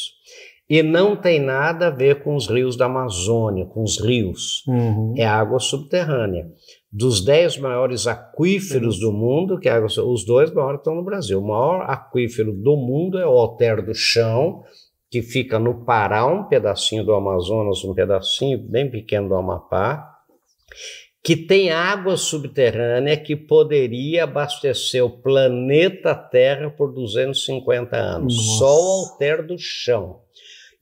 [0.72, 4.64] E não tem nada a ver com os rios da Amazônia, com os rios.
[4.66, 5.12] Uhum.
[5.18, 6.50] É água subterrânea
[6.90, 11.40] dos dez maiores aquíferos do mundo, que é os dois maiores estão no Brasil.
[11.40, 14.62] O maior aquífero do mundo é o Alter do Chão,
[15.10, 20.08] que fica no Pará, um pedacinho do Amazonas, um pedacinho bem pequeno do Amapá,
[21.22, 28.34] que tem água subterrânea que poderia abastecer o planeta Terra por 250 anos.
[28.36, 28.58] Nossa.
[28.58, 30.22] Só o Alter do Chão.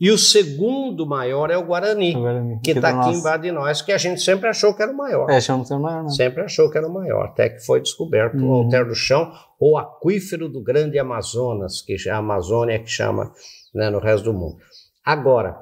[0.01, 3.83] E o segundo maior é o Guarani, o Guarani que está aqui embaixo de nós,
[3.83, 5.29] que a gente sempre achou que era o maior.
[5.29, 6.03] É, achamos que era o maior.
[6.05, 6.09] Não.
[6.09, 8.49] Sempre achou que era o maior, até que foi descoberto uhum.
[8.49, 13.31] o Alter do Chão, ou aquífero do Grande Amazonas, que a Amazônia que chama
[13.75, 14.57] né, no resto do mundo.
[15.05, 15.55] Agora,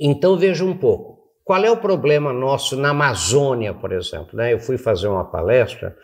[0.00, 1.20] então veja um pouco.
[1.44, 4.34] Qual é o problema nosso na Amazônia, por exemplo?
[4.34, 4.54] Né?
[4.54, 5.94] Eu fui fazer uma palestra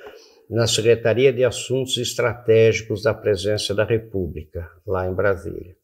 [0.51, 5.78] na Secretaria de Assuntos Estratégicos da Presidência da República, lá em Brasília.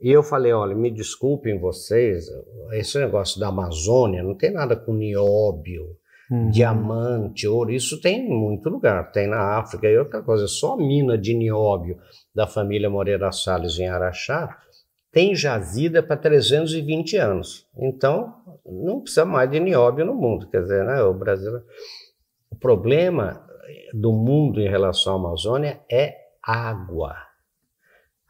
[0.00, 2.26] E eu falei: olha, me desculpem vocês,
[2.72, 5.96] esse negócio da Amazônia não tem nada com nióbio,
[6.30, 6.50] uhum.
[6.50, 10.76] diamante, ouro, isso tem em muito lugar, tem na África e outra coisa, só a
[10.76, 11.98] mina de nióbio
[12.34, 14.56] da família Moreira Salles em Araxá
[15.12, 17.66] tem jazida para 320 anos.
[17.76, 18.32] Então,
[18.64, 21.60] não precisa mais de nióbio no mundo, quer dizer, né, o Brasil...
[22.52, 23.46] O problema
[23.94, 27.29] do mundo em relação à Amazônia é água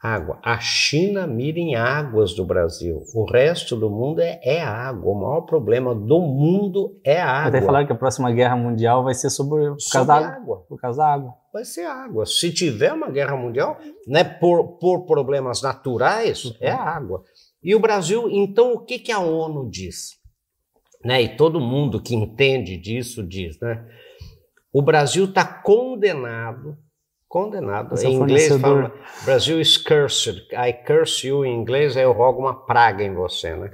[0.01, 0.39] água.
[0.41, 3.03] A China mira em águas do Brasil.
[3.13, 5.11] O resto do mundo é, é água.
[5.11, 7.49] O maior problema do mundo é a água.
[7.49, 10.37] Até falaram que a próxima guerra mundial vai ser sobre, por sobre causa água.
[10.37, 10.65] água.
[10.67, 11.33] Por causa da água.
[11.53, 12.25] Vai ser água.
[12.25, 16.55] Se tiver uma guerra mundial, né, por, por problemas naturais, uhum.
[16.59, 17.23] é água.
[17.61, 20.19] E o Brasil, então, o que, que a ONU diz?
[21.05, 23.85] Né, e todo mundo que entende disso diz, né?
[24.73, 26.77] O Brasil está condenado
[27.31, 27.95] condenado.
[28.03, 30.45] Em inglês fala Brasil is cursed.
[30.51, 33.71] I curse you em inglês é eu rogo uma praga em você, né?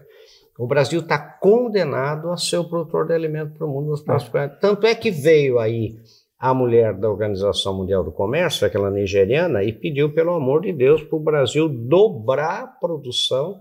[0.58, 4.36] O Brasil está condenado a ser o produtor de alimento para o mundo nos próximos
[4.36, 4.48] é.
[4.48, 5.96] Tanto é que veio aí
[6.40, 11.02] a mulher da Organização Mundial do Comércio, aquela nigeriana, e pediu, pelo amor de Deus,
[11.04, 13.60] para o Brasil dobrar a produção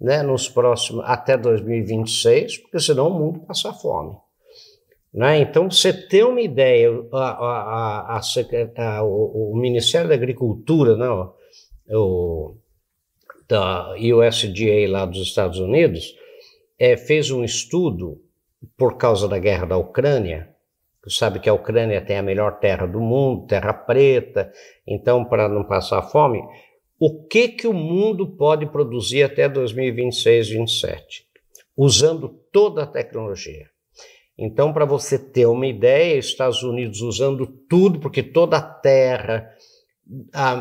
[0.00, 4.16] né, nos próximos até 2026, porque senão o mundo passa fome.
[5.12, 5.40] Né?
[5.40, 11.08] Então, você ter uma ideia, a, a, a, o, o, Ministério da Agricultura, né,
[11.96, 12.54] o,
[13.48, 16.14] da USDA lá dos Estados Unidos,
[16.78, 18.20] é, fez um estudo
[18.76, 20.54] por causa da guerra da Ucrânia.
[21.02, 24.52] Você sabe que a Ucrânia tem a melhor terra do mundo, terra preta,
[24.86, 26.40] então, para não passar fome,
[26.98, 31.26] o que, que o mundo pode produzir até 2026, 2027?
[31.74, 33.69] Usando toda a tecnologia.
[34.40, 39.50] Então, para você ter uma ideia, Estados Unidos usando tudo, porque toda a terra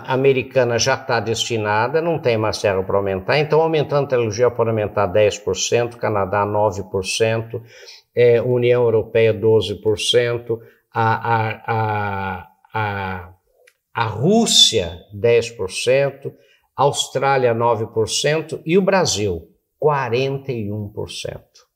[0.05, 4.69] americana já está destinada, não tem mais terra para aumentar, então aumentando a tecnologia pode
[4.69, 7.61] aumentar 10%, Canadá 9%,
[8.13, 10.59] é, União Europeia 12%,
[10.93, 13.33] a, a, a, a,
[13.95, 16.31] a Rússia 10%,
[16.75, 19.47] Austrália 9% e o Brasil
[19.81, 21.68] 41%.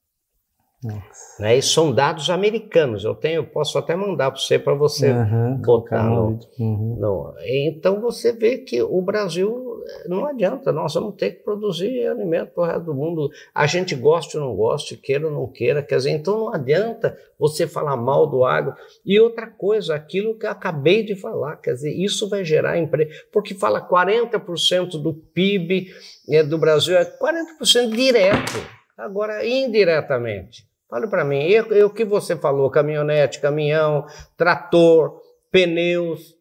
[1.39, 1.57] Né?
[1.57, 3.03] E são dados americanos.
[3.03, 6.97] Eu tenho, posso até mandar para você para você uhum, botar no, uhum.
[6.99, 9.73] no, Então você vê que o Brasil
[10.07, 13.29] não adianta, nós vamos ter que produzir alimento para o resto do mundo.
[13.53, 17.17] A gente goste ou não goste, queira ou não queira, quer dizer, então não adianta
[17.37, 18.73] você falar mal do agro.
[19.05, 23.11] E outra coisa, aquilo que eu acabei de falar, quer dizer, isso vai gerar emprego,
[23.31, 25.87] porque fala 40% do PIB
[26.29, 28.53] é, do Brasil é 40% direto,
[28.97, 30.65] agora indiretamente.
[30.93, 32.69] Fale para mim, e, e, o que você falou?
[32.69, 34.05] Caminhonete, caminhão,
[34.37, 35.19] trator,
[35.51, 36.35] pneus,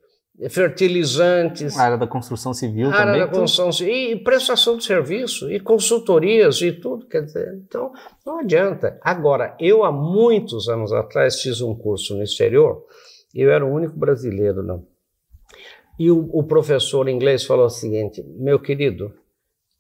[0.51, 1.79] fertilizantes.
[1.79, 3.09] A área da construção civil a também.
[3.09, 7.07] área da construção civil, e, prestação de serviço, e consultorias e tudo.
[7.07, 7.93] Quer dizer, então,
[8.27, 8.99] não adianta.
[9.01, 12.85] Agora, eu há muitos anos atrás fiz um curso no exterior,
[13.35, 14.87] e eu era o único brasileiro, não.
[15.99, 19.15] E o, o professor inglês falou o seguinte: meu querido,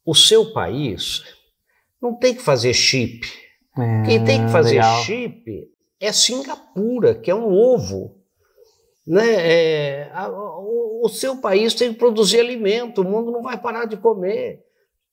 [0.03, 1.23] o seu país
[2.01, 3.21] não tem que fazer chip
[3.79, 5.03] é, Quem tem que fazer legal.
[5.03, 5.69] chip
[6.01, 8.17] é Singapura, que é um ovo.
[9.07, 9.35] Né?
[9.35, 13.85] É, a, o, o, seu país tem que produzir alimento, o mundo não vai parar
[13.85, 14.65] de comer.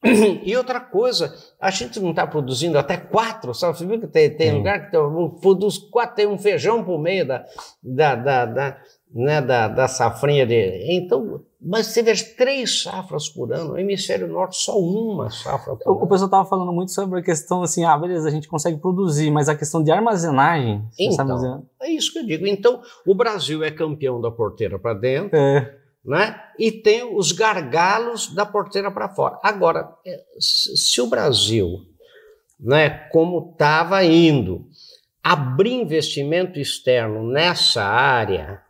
[0.44, 3.78] E outra coisa, a gente não está produzindo até quatro, sabe?
[3.78, 5.00] Você viu que tem, tem lugar que tem,
[5.42, 7.46] produz quatro, tem um feijão por meio da,
[7.84, 8.78] da, da, da
[9.14, 10.86] né, da, da safrinha de.
[10.90, 15.92] Então, mas você vê três safras por ano, o hemisfério norte só uma safra por
[15.92, 16.06] o, ano.
[16.06, 19.30] O pessoal estava falando muito sobre a questão assim, ah, beleza, a gente consegue produzir,
[19.30, 20.88] mas a questão de armazenagem.
[20.98, 22.48] Então, é isso que eu digo.
[22.48, 25.38] Então, o Brasil é campeão da porteira para dentro.
[25.38, 25.76] É.
[26.04, 26.42] Né?
[26.58, 29.38] E tem os gargalos da porteira para fora.
[29.44, 31.82] Agora, é, se o Brasil,
[32.58, 34.66] né, como estava indo,
[35.22, 38.62] abrir investimento externo nessa área,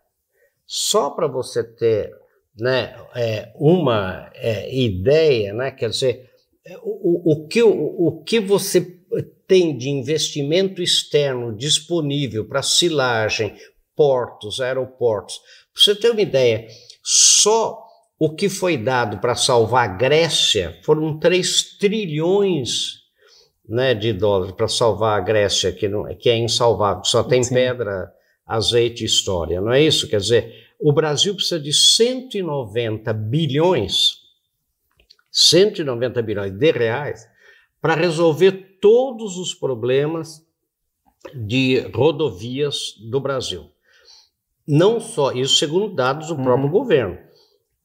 [0.65, 2.18] só para você ter
[2.59, 6.29] né, é, uma é, ideia, né, quer dizer,
[6.65, 8.81] é, o, o, que, o, o que você
[9.47, 13.55] tem de investimento externo disponível para silagem,
[13.95, 15.39] portos, aeroportos,
[15.73, 16.67] para você ter uma ideia,
[17.03, 17.83] só
[18.19, 22.99] o que foi dado para salvar a Grécia foram 3 trilhões
[23.67, 27.53] né, de dólares para salvar a Grécia, que, não, que é insalvável, só tem Sim.
[27.53, 28.11] pedra
[28.45, 30.07] azeite e história, não é isso?
[30.07, 34.19] Quer dizer, o Brasil precisa de 190 bilhões
[35.31, 37.27] 190 bilhões de reais
[37.81, 40.45] para resolver todos os problemas
[41.33, 43.69] de rodovias do Brasil.
[44.67, 46.71] Não só, isso segundo dados do próprio uhum.
[46.71, 47.17] governo,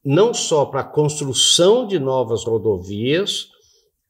[0.04, 3.50] não só para a construção de novas rodovias,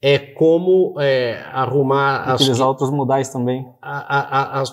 [0.07, 2.35] é como é, arrumar...
[2.35, 3.67] Utilizar as, outros modais também.
[3.81, 4.65] A, a, a,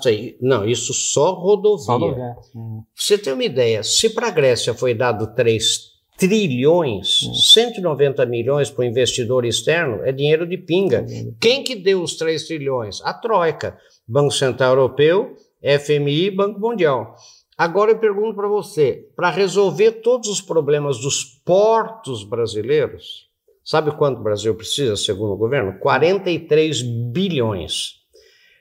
[0.41, 1.85] não, isso só rodovia.
[1.85, 2.35] Só rodovia.
[2.53, 2.83] Hum.
[2.93, 7.33] Você tem uma ideia, se para a Grécia foi dado 3 trilhões, hum.
[7.33, 11.05] 190 milhões para o investidor externo, é dinheiro de pinga.
[11.39, 12.99] Quem que deu os 3 trilhões?
[13.01, 17.15] A Troika, Banco Central Europeu, FMI e Banco Mundial.
[17.57, 23.30] Agora eu pergunto para você, para resolver todos os problemas dos portos brasileiros,
[23.63, 25.79] sabe quanto o Brasil precisa, segundo o governo?
[25.79, 28.01] 43 bilhões.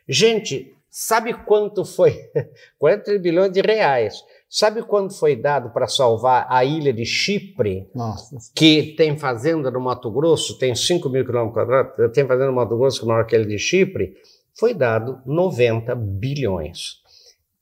[0.09, 2.19] Gente, sabe quanto foi?
[2.79, 4.23] 43 bilhões de reais.
[4.49, 8.37] Sabe quanto foi dado para salvar a ilha de Chipre, Nossa.
[8.53, 12.77] que tem fazenda no Mato Grosso, tem 5 mil quilômetros quadrados, tem fazenda no Mato
[12.77, 14.15] Grosso que é maior que a ilha de Chipre?
[14.59, 17.01] Foi dado 90 bilhões.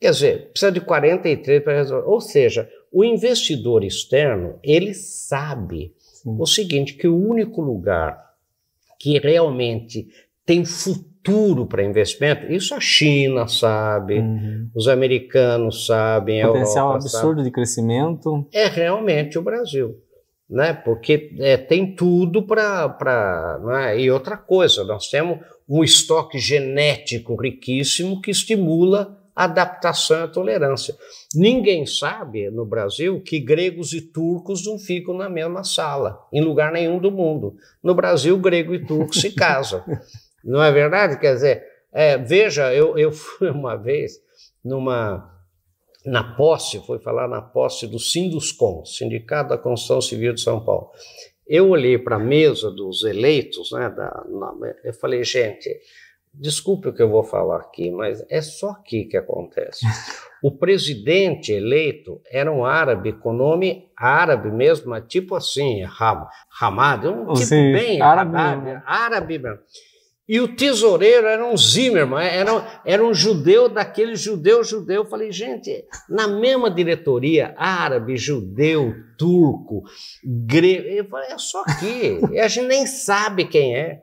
[0.00, 2.08] Quer dizer, precisa de 43 para resolver.
[2.08, 6.36] Ou seja, o investidor externo, ele sabe Sim.
[6.38, 8.18] o seguinte, que o único lugar
[8.98, 10.08] que realmente
[10.44, 14.70] tem futuro para investimento, isso a China sabe, uhum.
[14.74, 18.46] os americanos sabem, a Potencial Europa absurdo sabe, de crescimento.
[18.52, 19.96] É realmente o Brasil.
[20.48, 20.72] Né?
[20.72, 23.60] Porque é, tem tudo para.
[23.62, 24.00] Né?
[24.00, 30.96] E outra coisa, nós temos um estoque genético riquíssimo que estimula adaptação à tolerância.
[31.34, 36.72] Ninguém sabe no Brasil que gregos e turcos não ficam na mesma sala, em lugar
[36.72, 37.56] nenhum do mundo.
[37.82, 39.84] No Brasil, grego e turco se casam.
[40.44, 41.18] Não é verdade?
[41.18, 44.20] Quer dizer, é, veja, eu, eu fui uma vez
[44.64, 45.34] numa
[46.06, 50.90] na posse, fui falar na posse do Sinduscom, Sindicato da Construção Civil de São Paulo.
[51.46, 55.68] Eu olhei para a mesa dos eleitos, né, da, na, eu falei, gente,
[56.40, 59.80] Desculpe o que eu vou falar aqui, mas é só aqui que acontece.
[60.40, 65.82] O presidente eleito era um árabe com nome árabe mesmo, mas tipo assim,
[66.60, 69.58] Hamad, um tipo Sim, bem árabe, árabe, árabe mesmo.
[70.28, 75.02] E o tesoureiro era um Zimmermann, era, era um judeu daquele judeu judeu.
[75.02, 79.84] Eu falei, gente, na mesma diretoria, árabe, judeu, turco,
[80.22, 80.86] grego.
[80.86, 82.20] Eu falei, é só aqui.
[82.30, 84.02] E a gente nem sabe quem é.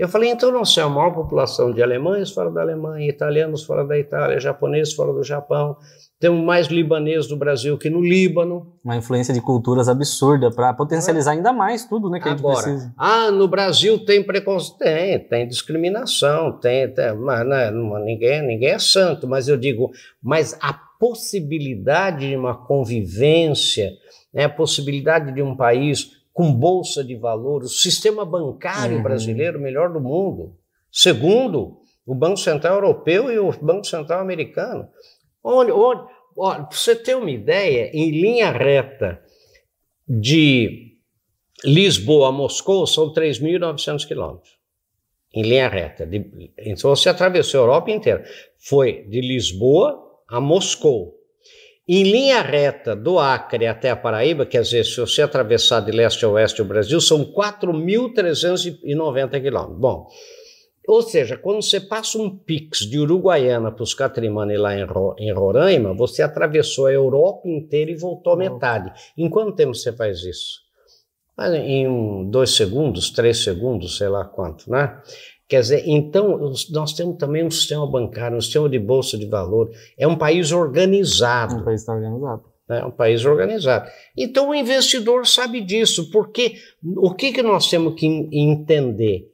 [0.00, 3.84] Eu falei, então não sei, a maior população de alemães fora da Alemanha, italianos fora
[3.84, 5.76] da Itália, japoneses fora do Japão,
[6.18, 8.72] temos mais libaneses do Brasil que no Líbano.
[8.82, 12.70] Uma influência de culturas absurda para potencializar ainda mais tudo, né, que Agora, a gente
[12.70, 12.94] precisa.
[12.96, 18.78] Ah, no Brasil tem preconceito, tem, tem discriminação, tem, tem mas né, ninguém, ninguém é
[18.78, 19.90] santo, mas eu digo,
[20.22, 23.92] mas a possibilidade de uma convivência,
[24.32, 29.02] né, a possibilidade de um país com bolsa de valores, o sistema bancário uhum.
[29.02, 30.56] brasileiro melhor do mundo.
[30.90, 34.88] Segundo, o Banco Central Europeu e o Banco Central Americano.
[35.42, 36.02] Onde, onde,
[36.34, 39.20] para você ter uma ideia, em linha reta
[40.08, 40.90] de
[41.64, 44.58] Lisboa a Moscou são 3.900 quilômetros.
[45.32, 46.06] Em linha reta.
[46.06, 48.24] De, então você atravessou a Europa inteira.
[48.58, 51.19] Foi de Lisboa a Moscou.
[51.92, 56.24] Em linha reta do Acre até a Paraíba, quer dizer, se você atravessar de leste
[56.24, 59.76] a oeste o Brasil, são 4.390 quilômetros.
[59.76, 60.06] Bom,
[60.86, 65.16] ou seja, quando você passa um pix de Uruguaiana para os Catrimani lá em, Ro,
[65.18, 68.92] em Roraima, você atravessou a Europa inteira e voltou metade.
[69.18, 70.60] Em quanto tempo você faz isso?
[71.40, 74.96] Em dois segundos, três segundos, sei lá quanto, né?
[75.50, 79.68] Quer dizer, então, nós temos também um sistema bancário, um sistema de bolsa de valor.
[79.98, 81.56] É um país organizado.
[81.56, 82.44] Um país organizado.
[82.68, 83.90] É um país organizado.
[84.16, 86.54] Então, o investidor sabe disso, porque
[86.96, 89.28] o que, que nós temos que entender?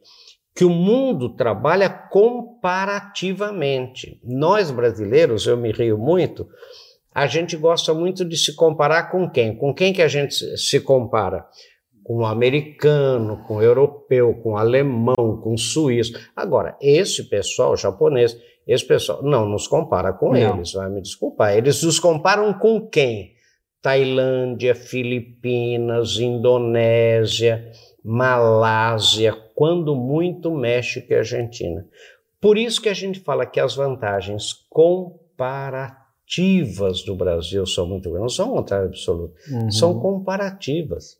[0.55, 4.19] Que o mundo trabalha comparativamente.
[4.23, 6.47] Nós, brasileiros, eu me rio muito,
[7.13, 9.55] a gente gosta muito de se comparar com quem?
[9.55, 11.45] Com quem que a gente se compara?
[12.07, 16.13] Com o americano, com o europeu, com o alemão, com o suíço.
[16.33, 20.55] Agora, esse pessoal japonês, esse pessoal não nos compara com não.
[20.55, 21.57] eles, vai me desculpar.
[21.57, 23.33] Eles nos comparam com quem?
[23.81, 27.69] Tailândia, Filipinas, Indonésia,
[28.01, 31.85] Malásia, quando muito México e Argentina.
[32.39, 38.37] Por isso que a gente fala que as vantagens comparativas do Brasil são muito grandes,
[38.37, 39.69] não são vantagens absolutas, uhum.
[39.69, 41.17] são comparativas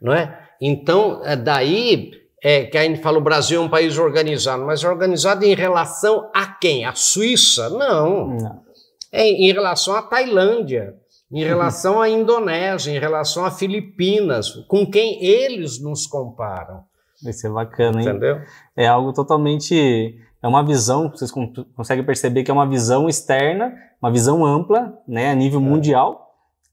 [0.00, 0.38] não é?
[0.60, 2.12] Então, é daí
[2.42, 6.28] é, que a gente fala o Brasil é um país organizado, mas organizado em relação
[6.34, 6.84] a quem?
[6.84, 7.70] A Suíça?
[7.70, 8.28] Não.
[8.28, 8.62] Não.
[9.12, 10.94] É em relação à Tailândia.
[11.30, 16.84] em relação à Indonésia, em relação a Filipinas, com quem eles nos comparam.
[17.24, 18.08] Isso é bacana, hein?
[18.08, 18.40] Entendeu?
[18.76, 20.18] É algo totalmente.
[20.42, 21.30] É uma visão, vocês
[21.76, 25.62] conseguem perceber que é uma visão externa, uma visão ampla, né, a nível é.
[25.62, 26.21] mundial.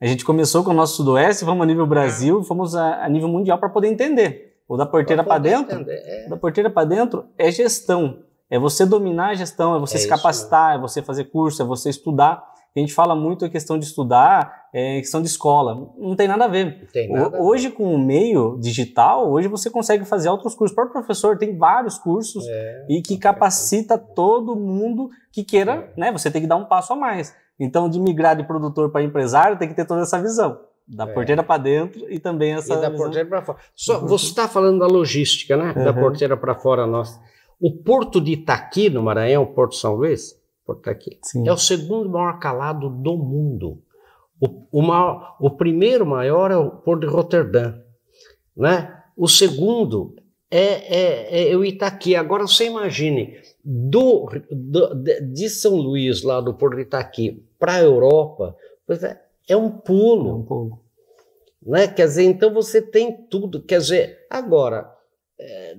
[0.02, 3.28] A gente começou com o nosso Sudoeste, vamos a nível Brasil, fomos a, a nível
[3.28, 4.56] mundial para poder entender.
[4.66, 6.30] O da porteira para dentro, é.
[6.30, 8.20] da porteira para dentro é gestão.
[8.50, 11.66] É você dominar a gestão, é você é se capacitar, é você fazer curso, é
[11.66, 12.44] você estudar.
[12.76, 15.92] A gente fala muito a questão de estudar, é questão de escola.
[15.98, 16.88] Não tem nada a ver.
[17.10, 17.76] Nada hoje, a ver.
[17.76, 20.78] com o meio digital, hoje você consegue fazer outros cursos.
[20.78, 26.00] O professor, tem vários cursos é, e que capacita todo mundo que queira, é.
[26.00, 26.12] né?
[26.12, 27.36] Você tem que dar um passo a mais.
[27.60, 30.60] Então, de migrar de produtor para empresário, tem que ter toda essa visão.
[30.88, 31.14] Da é.
[31.14, 32.74] porteira para dentro e também essa.
[32.74, 33.06] E da visão...
[33.06, 33.58] porteira para fora.
[33.76, 35.74] Só, você está falando da logística, né?
[35.76, 35.84] Uhum.
[35.84, 37.20] Da porteira para fora nossa.
[37.60, 40.39] O porto de Itaqui, no Maranhão, Porto São Luís,
[40.70, 41.48] Porto Itaqui, Sim.
[41.48, 43.82] é o segundo maior calado do mundo.
[44.40, 47.82] O, o, maior, o primeiro maior é o Porto de Roterdã.
[48.56, 48.96] Né?
[49.18, 50.16] O segundo
[50.52, 52.16] é, é, é o Itaqui.
[52.16, 54.94] Agora você imagine, do, do,
[55.34, 58.56] de São Luís, lá do Porto de Itaqui, para a Europa,
[58.90, 59.18] é,
[59.50, 60.30] é um pulo.
[60.30, 60.80] É um pulo.
[61.66, 61.88] Né?
[61.88, 63.62] Quer dizer, então você tem tudo.
[63.64, 64.90] Quer dizer, agora,
[65.40, 65.78] é,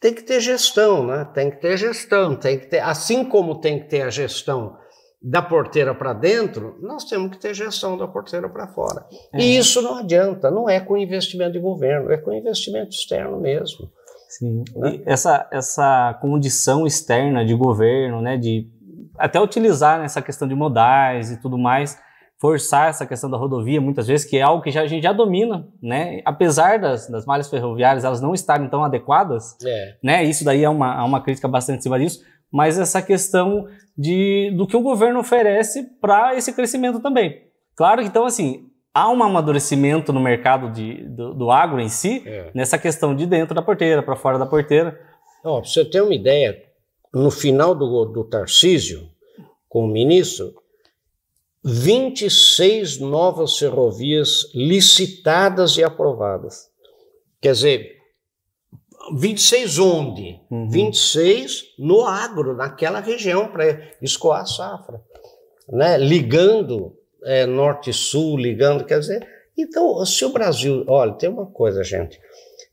[0.00, 1.24] tem que ter gestão, né?
[1.32, 4.76] Tem que ter gestão, tem que ter, assim como tem que ter a gestão
[5.20, 9.04] da porteira para dentro, nós temos que ter gestão da porteira para fora.
[9.32, 9.40] É.
[9.40, 13.90] E isso não adianta, não é com investimento de governo, é com investimento externo mesmo.
[14.28, 14.62] Sim.
[14.76, 15.00] Né?
[15.06, 18.68] essa, essa condição externa de governo, né, de
[19.16, 21.98] até utilizar essa questão de modais e tudo mais,
[22.40, 25.12] forçar essa questão da rodovia, muitas vezes, que é algo que já, a gente já
[25.12, 26.22] domina, né?
[26.24, 29.96] Apesar das, das malhas ferroviárias elas não estarem tão adequadas, é.
[30.02, 30.24] né?
[30.24, 33.66] Isso daí é uma, é uma crítica bastante em cima disso, mas essa questão
[33.96, 37.42] de, do que o governo oferece para esse crescimento também.
[37.74, 42.22] Claro que, então, assim, há um amadurecimento no mercado de, do, do agro em si,
[42.24, 42.50] é.
[42.54, 44.98] nessa questão de dentro da porteira, para fora da porteira.
[45.42, 46.56] Para você ter uma ideia,
[47.12, 49.08] no final do, do Tarcísio,
[49.68, 50.54] com o ministro,
[51.64, 56.68] 26 novas ferrovias licitadas e aprovadas.
[57.40, 57.98] Quer dizer,
[59.16, 60.40] 26 onde?
[60.50, 60.68] Uhum.
[60.68, 65.00] 26 no agro, naquela região, para escoar a safra.
[65.68, 65.98] Né?
[65.98, 69.26] Ligando é, norte e sul, ligando, quer dizer.
[69.56, 70.84] Então, se o Brasil.
[70.86, 72.20] Olha, tem uma coisa, gente.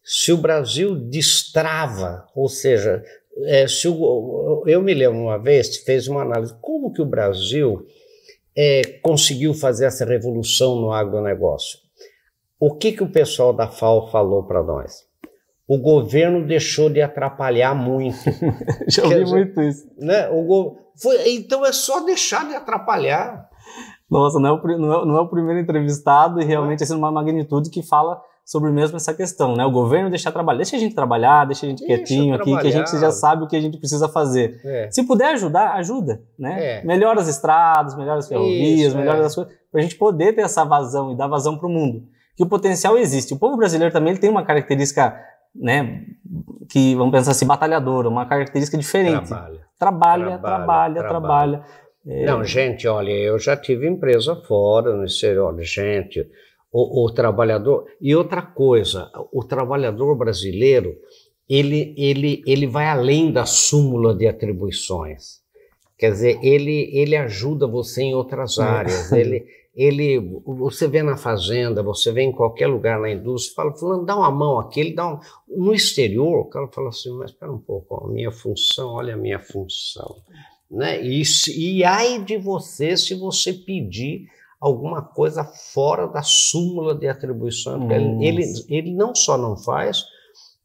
[0.04, 3.04] Se o Brasil destrava, ou seja,
[3.46, 7.86] é, se o, eu me lembro uma vez, fez uma análise, como que o Brasil
[8.58, 11.80] é, conseguiu fazer essa revolução no agronegócio?
[12.60, 15.04] O que, que o pessoal da FAO falou para nós?
[15.68, 18.18] O governo deixou de atrapalhar muito.
[18.88, 19.88] Já ouvi dizer, muito isso.
[19.98, 20.30] Né?
[20.30, 20.78] O go...
[21.02, 23.50] Foi, então é só deixar de atrapalhar.
[24.10, 27.12] Nossa, não é o, não é, não é o primeiro entrevistado e realmente é uma
[27.12, 29.66] magnitude que fala sobre mesmo essa questão, né?
[29.66, 32.68] O governo deixar trabalhar, deixa a gente trabalhar, deixa a gente deixa quietinho aqui, que
[32.68, 34.62] a gente já sabe o que a gente precisa fazer.
[34.64, 34.88] É.
[34.92, 36.78] Se puder ajudar, ajuda, né?
[36.78, 36.86] É.
[36.86, 39.26] Melhora as estradas, melhora as ferrovias, Isso, melhora é.
[39.26, 42.04] as coisas, para a gente poder ter essa vazão e dar vazão para o mundo.
[42.38, 43.34] Que o potencial existe.
[43.34, 45.20] O povo brasileiro também ele tem uma característica,
[45.56, 46.04] né?
[46.70, 49.28] Que vamos pensar assim, batalhadora, uma característica diferente.
[49.28, 51.58] Trabalha, trabalha, trabalha, trabalha.
[51.58, 51.64] trabalha.
[52.08, 52.26] É.
[52.26, 56.30] Não, gente, olha, eu já tive empresa fora no exterior, gente
[56.76, 57.86] o, o trabalhador.
[58.02, 60.98] E outra coisa, o trabalhador brasileiro,
[61.48, 65.40] ele, ele, ele vai além da súmula de atribuições.
[65.98, 69.10] Quer dizer, ele, ele ajuda você em outras áreas.
[69.14, 74.06] ele, ele, você vê na fazenda, você vê em qualquer lugar na indústria, fala, fulano,
[74.06, 75.20] dá uma mão aqui, ele dá um...
[75.48, 79.18] No exterior, o cara fala assim, mas espera um pouco, a minha função, olha a
[79.18, 80.18] minha função.
[80.70, 81.02] Né?
[81.02, 81.24] E,
[81.56, 84.28] e ai de você se você pedir
[84.66, 87.92] alguma coisa fora da súmula de atribuição.
[87.92, 90.04] Ele, ele, ele, não só não faz,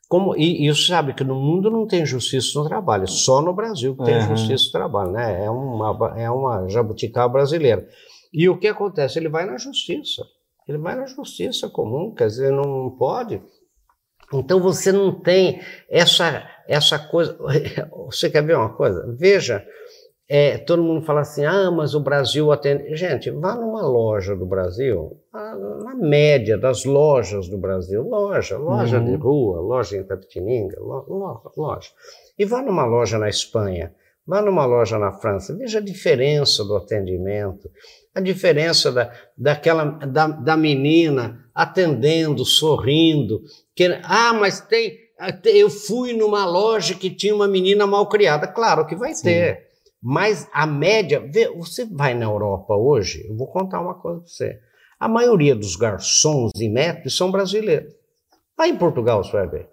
[0.09, 3.53] como e, e você sabe que no mundo não tem justiça no trabalho, só no
[3.53, 4.35] Brasil que tem uhum.
[4.35, 5.45] justiça no trabalho, né?
[5.45, 7.87] É uma, é uma jabuticaba brasileira.
[8.33, 9.19] E o que acontece?
[9.19, 10.25] Ele vai na justiça.
[10.67, 13.43] Ele vai na justiça comum, quer dizer, não pode.
[14.33, 17.37] Então você não tem essa, essa coisa.
[18.07, 19.15] Você quer ver uma coisa?
[19.19, 19.63] Veja
[20.33, 22.95] é, todo mundo fala assim, ah, mas o Brasil atende.
[22.95, 29.05] Gente, vá numa loja do Brasil, na média das lojas do Brasil, loja, loja uhum.
[29.07, 31.89] de rua, loja em Tapetininga, loja, loja.
[32.39, 33.93] E vá numa loja na Espanha,
[34.25, 37.69] vá numa loja na França, veja a diferença do atendimento,
[38.15, 43.43] a diferença da, daquela, da, da menina atendendo, sorrindo.
[43.75, 44.97] Que, ah, mas tem.
[45.45, 48.47] Eu fui numa loja que tinha uma menina mal criada.
[48.47, 49.25] Claro que vai Sim.
[49.25, 49.70] ter.
[50.03, 51.23] Mas a média,
[51.57, 54.59] você vai na Europa hoje, eu vou contar uma coisa para você.
[54.99, 57.93] A maioria dos garçons e maîtres são brasileiros.
[58.59, 59.69] Aí em Portugal você vai ver.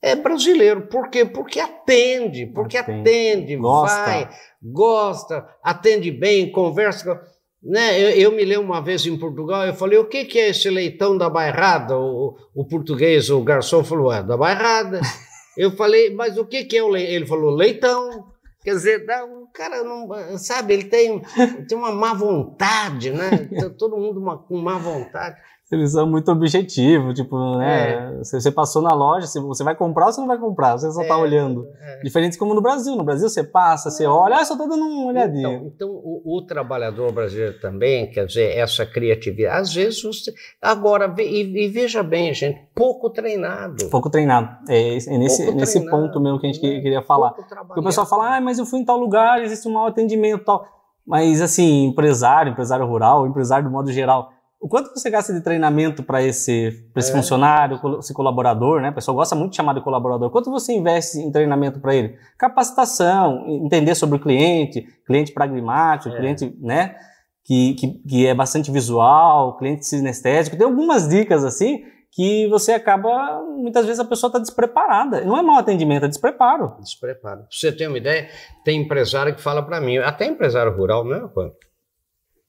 [0.00, 0.86] É brasileiro.
[0.86, 1.24] Por quê?
[1.24, 4.04] Porque atende, porque atende, atende gosta.
[4.04, 4.28] vai,
[4.62, 7.20] gosta, atende bem, conversa.
[7.60, 8.00] Né?
[8.00, 10.70] Eu, eu, me lembro uma vez em Portugal, eu falei, o que, que é esse
[10.70, 11.98] leitão da bairrada?
[11.98, 15.00] O, o português, o garçom falou, é da bairrada.
[15.56, 17.12] Eu falei, mas o que, que é o leitão?
[17.12, 18.27] Ele falou, leitão.
[18.68, 21.22] Quer dizer, o cara não, sabe, ele tem,
[21.66, 23.48] tem uma má vontade, né?
[23.78, 25.40] Todo mundo uma, com má vontade.
[25.70, 28.14] Eles são muito objetivos, tipo, né?
[28.14, 28.18] É.
[28.24, 30.78] Você, passou na loja, você vai comprar ou você não vai comprar?
[30.78, 31.66] Você só tá é, olhando.
[31.78, 32.00] É.
[32.02, 32.96] Diferente como no Brasil.
[32.96, 35.56] No Brasil você passa, você olha, ah, só tô dando uma olhadinha.
[35.56, 41.14] Então, então o, o, trabalhador brasileiro também, quer dizer, essa criatividade, às vezes, você, agora,
[41.18, 43.90] e, e, veja bem, gente, pouco treinado.
[43.90, 44.48] Pouco treinado.
[44.70, 46.80] É, é nesse, pouco nesse treinado, ponto mesmo que a gente né?
[46.80, 47.32] queria falar.
[47.32, 50.40] Porque o pessoal fala, ah, mas eu fui em tal lugar, existe um mau atendimento
[50.40, 50.66] e tal.
[51.06, 56.02] Mas, assim, empresário, empresário rural, empresário do modo geral o quanto você gasta de treinamento
[56.02, 57.14] para esse, esse é.
[57.14, 58.90] funcionário, esse colaborador, né?
[58.90, 60.30] O pessoal gosta muito de chamar de colaborador.
[60.30, 62.18] Quanto você investe em treinamento para ele?
[62.36, 66.18] Capacitação, entender sobre o cliente, cliente pragmático, é.
[66.18, 66.96] cliente, né?
[67.44, 70.56] Que, que, que é bastante visual, cliente sinestésico.
[70.56, 75.20] Tem algumas dicas assim que você acaba, muitas vezes a pessoa está despreparada.
[75.24, 76.74] Não é mau atendimento, é despreparo.
[76.80, 77.40] Despreparo.
[77.40, 78.28] Pra você ter uma ideia,
[78.64, 81.20] tem empresário que fala para mim, até empresário rural, né?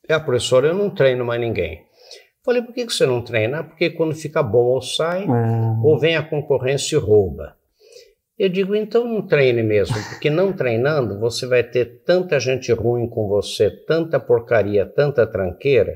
[0.08, 1.88] É, professor, eu não treino mais ninguém.
[2.50, 3.64] Falei, por que você não treina?
[3.64, 5.28] Porque quando fica bom ou sai, é.
[5.84, 7.56] ou vem a concorrência e rouba.
[8.40, 13.08] Eu digo, então não treine mesmo, porque não treinando você vai ter tanta gente ruim
[13.08, 15.96] com você, tanta porcaria, tanta tranqueira.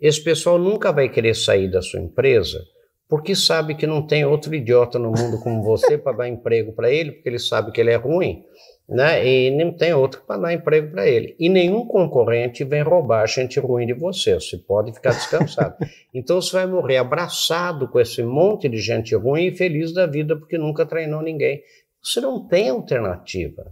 [0.00, 2.64] Esse pessoal nunca vai querer sair da sua empresa,
[3.06, 6.90] porque sabe que não tem outro idiota no mundo como você para dar emprego para
[6.90, 8.42] ele, porque ele sabe que ele é ruim
[8.88, 9.26] né?
[9.26, 11.34] E não tem outro para dar emprego para ele.
[11.38, 14.34] E nenhum concorrente vem roubar gente ruim de você.
[14.34, 15.76] Você pode ficar descansado.
[16.12, 20.36] então você vai morrer abraçado com esse monte de gente ruim e feliz da vida
[20.36, 21.62] porque nunca treinou ninguém.
[22.02, 23.64] Você não tem alternativa.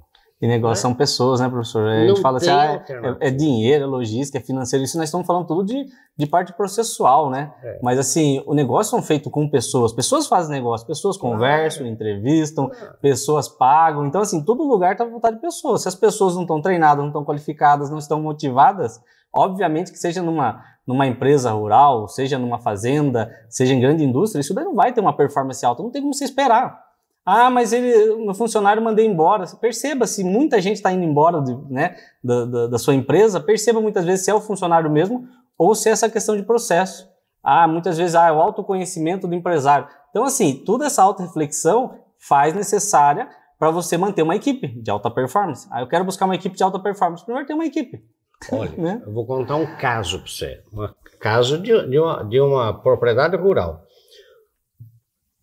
[0.42, 0.82] E negócio é.
[0.82, 1.86] são pessoas, né, professor?
[1.86, 2.84] A gente fala assim, ah,
[3.20, 4.84] é, é, dinheiro, é logística, é financeiro.
[4.84, 5.86] Isso nós estamos falando tudo de,
[6.18, 7.52] de parte processual, né?
[7.62, 7.78] É.
[7.80, 9.92] Mas assim, o negócio são feito com pessoas.
[9.92, 12.68] Pessoas fazem negócio, pessoas conversam, entrevistam,
[13.00, 14.04] pessoas pagam.
[14.04, 15.82] Então, assim, todo lugar está voltado de pessoas.
[15.82, 19.00] Se as pessoas não estão treinadas, não estão qualificadas, não estão motivadas,
[19.32, 24.52] obviamente que seja numa, numa empresa rural, seja numa fazenda, seja em grande indústria, isso
[24.52, 25.84] daí não vai ter uma performance alta.
[25.84, 26.91] Não tem como você esperar.
[27.24, 29.46] Ah, mas ele, meu funcionário mandei embora.
[29.60, 33.80] Perceba se muita gente está indo embora de, né, da, da, da, sua empresa, perceba
[33.80, 37.08] muitas vezes se é o funcionário mesmo ou se é essa questão de processo.
[37.42, 39.86] Ah, muitas vezes ah, é o autoconhecimento do empresário.
[40.10, 45.68] Então, assim, toda essa auto-reflexão faz necessária para você manter uma equipe de alta performance.
[45.70, 47.24] Ah, eu quero buscar uma equipe de alta performance.
[47.24, 48.04] Primeiro tem uma equipe.
[48.50, 49.02] Olha, né?
[49.06, 50.62] eu vou contar um caso para você.
[50.72, 50.88] Um
[51.20, 53.84] caso de, de, uma, de uma propriedade rural.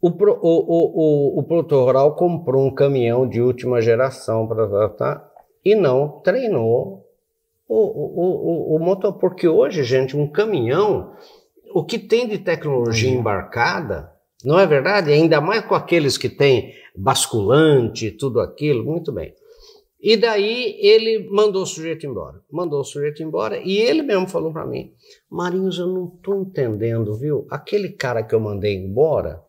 [0.01, 5.29] O, o, o, o, produtor rural comprou um caminhão de última geração para tratar
[5.63, 7.05] e não treinou
[7.67, 9.13] o, o, o, o motor.
[9.19, 11.13] Porque hoje, gente, um caminhão,
[11.73, 14.09] o que tem de tecnologia embarcada,
[14.43, 15.11] não é verdade?
[15.11, 19.33] Ainda mais com aqueles que tem basculante, tudo aquilo, muito bem.
[20.01, 22.39] E daí ele mandou o sujeito embora.
[22.49, 24.93] Mandou o sujeito embora e ele mesmo falou para mim:
[25.29, 27.45] Marinhos, eu não estou entendendo, viu?
[27.49, 29.43] Aquele cara que eu mandei embora,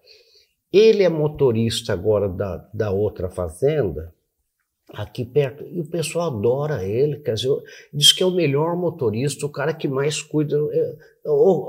[0.73, 4.15] ele é motorista agora da, da outra fazenda,
[4.93, 7.51] aqui perto, e o pessoal adora ele, quer dizer,
[7.93, 10.57] diz que é o melhor motorista, o cara que mais cuida.
[10.73, 10.97] É,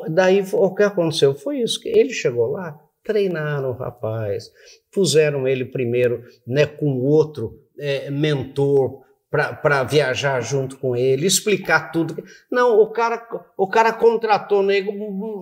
[0.09, 4.51] daí o que aconteceu foi isso, que ele chegou lá, treinaram o rapaz,
[4.91, 9.00] puseram ele primeiro né, com outro é, mentor
[9.31, 12.21] para viajar junto com ele, explicar tudo.
[12.51, 13.25] Não, o cara,
[13.57, 14.91] o cara contratou o nego,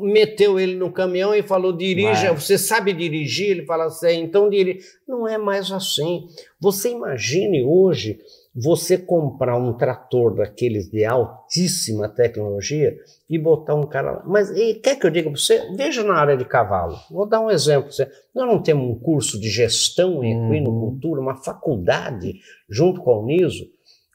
[0.02, 3.50] meteu ele no caminhão e falou: dirija, você sabe dirigir?
[3.50, 4.86] Ele fala assim, então dirige.
[5.08, 6.28] Não é mais assim.
[6.62, 8.20] Você imagine hoje
[8.54, 12.96] você comprar um trator daqueles de altíssima tecnologia
[13.28, 14.24] e botar um cara lá.
[14.28, 15.68] Mas e, quer que eu diga para você?
[15.76, 16.96] Veja na área de cavalo.
[17.10, 17.92] Vou dar um exemplo.
[17.92, 18.08] Você.
[18.36, 22.36] Nós não temos um curso de gestão em equinocultura, uma faculdade
[22.70, 23.68] junto com a Uniso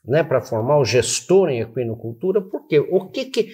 [0.04, 3.50] né, para formar o gestor em equinocultura, porque o que que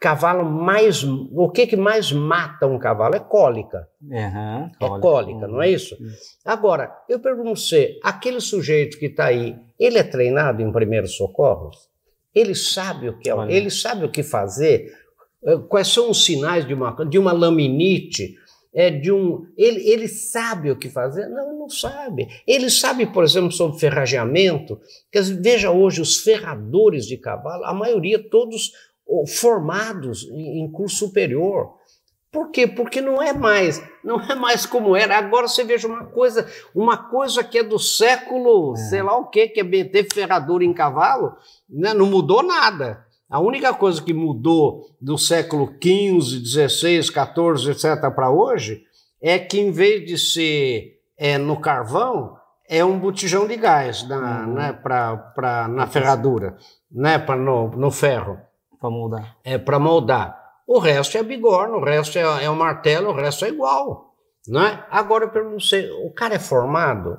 [0.00, 3.88] cavalo mais, o que que mais mata um cavalo é cólica.
[4.02, 5.96] Uhum, é cólica, não é isso?
[6.44, 11.88] Agora, eu pergunto você, aquele sujeito que está aí, ele é treinado em primeiros socorros?
[12.34, 14.92] Ele sabe o que é, ele sabe o que fazer?
[15.44, 18.34] Eh, quais são os sinais de uma, de uma laminite?
[18.74, 19.46] É de um.
[19.56, 21.28] Ele, ele sabe o que fazer?
[21.28, 22.26] Não, não sabe.
[22.46, 24.80] Ele sabe, por exemplo, sobre ferrageamento.
[25.40, 28.72] Veja hoje os ferradores de cavalo, a maioria todos
[29.38, 31.74] formados em curso superior.
[32.32, 32.66] Por quê?
[32.66, 35.16] Porque não é mais, não é mais como era.
[35.16, 38.76] Agora você veja uma coisa, uma coisa que é do século, é.
[38.76, 41.36] sei lá o quê, que é meter ferradura em cavalo,
[41.70, 41.94] né?
[41.94, 43.06] não mudou nada.
[43.34, 48.08] A única coisa que mudou do século XV, XVI, XIV, etc.
[48.14, 48.84] para hoje
[49.20, 52.36] é que em vez de ser é, no carvão,
[52.68, 54.54] é um botijão de gás na, uhum.
[54.54, 56.56] né, pra, pra, na ferradura,
[56.88, 58.38] né, pra, no, no ferro.
[58.78, 59.36] Para moldar.
[59.42, 60.40] É para moldar.
[60.64, 64.14] O resto é bigorna, o resto é, é um martelo, o resto é igual.
[64.46, 64.84] Né?
[64.88, 65.64] Agora eu pergunto
[66.06, 67.10] o cara é formado?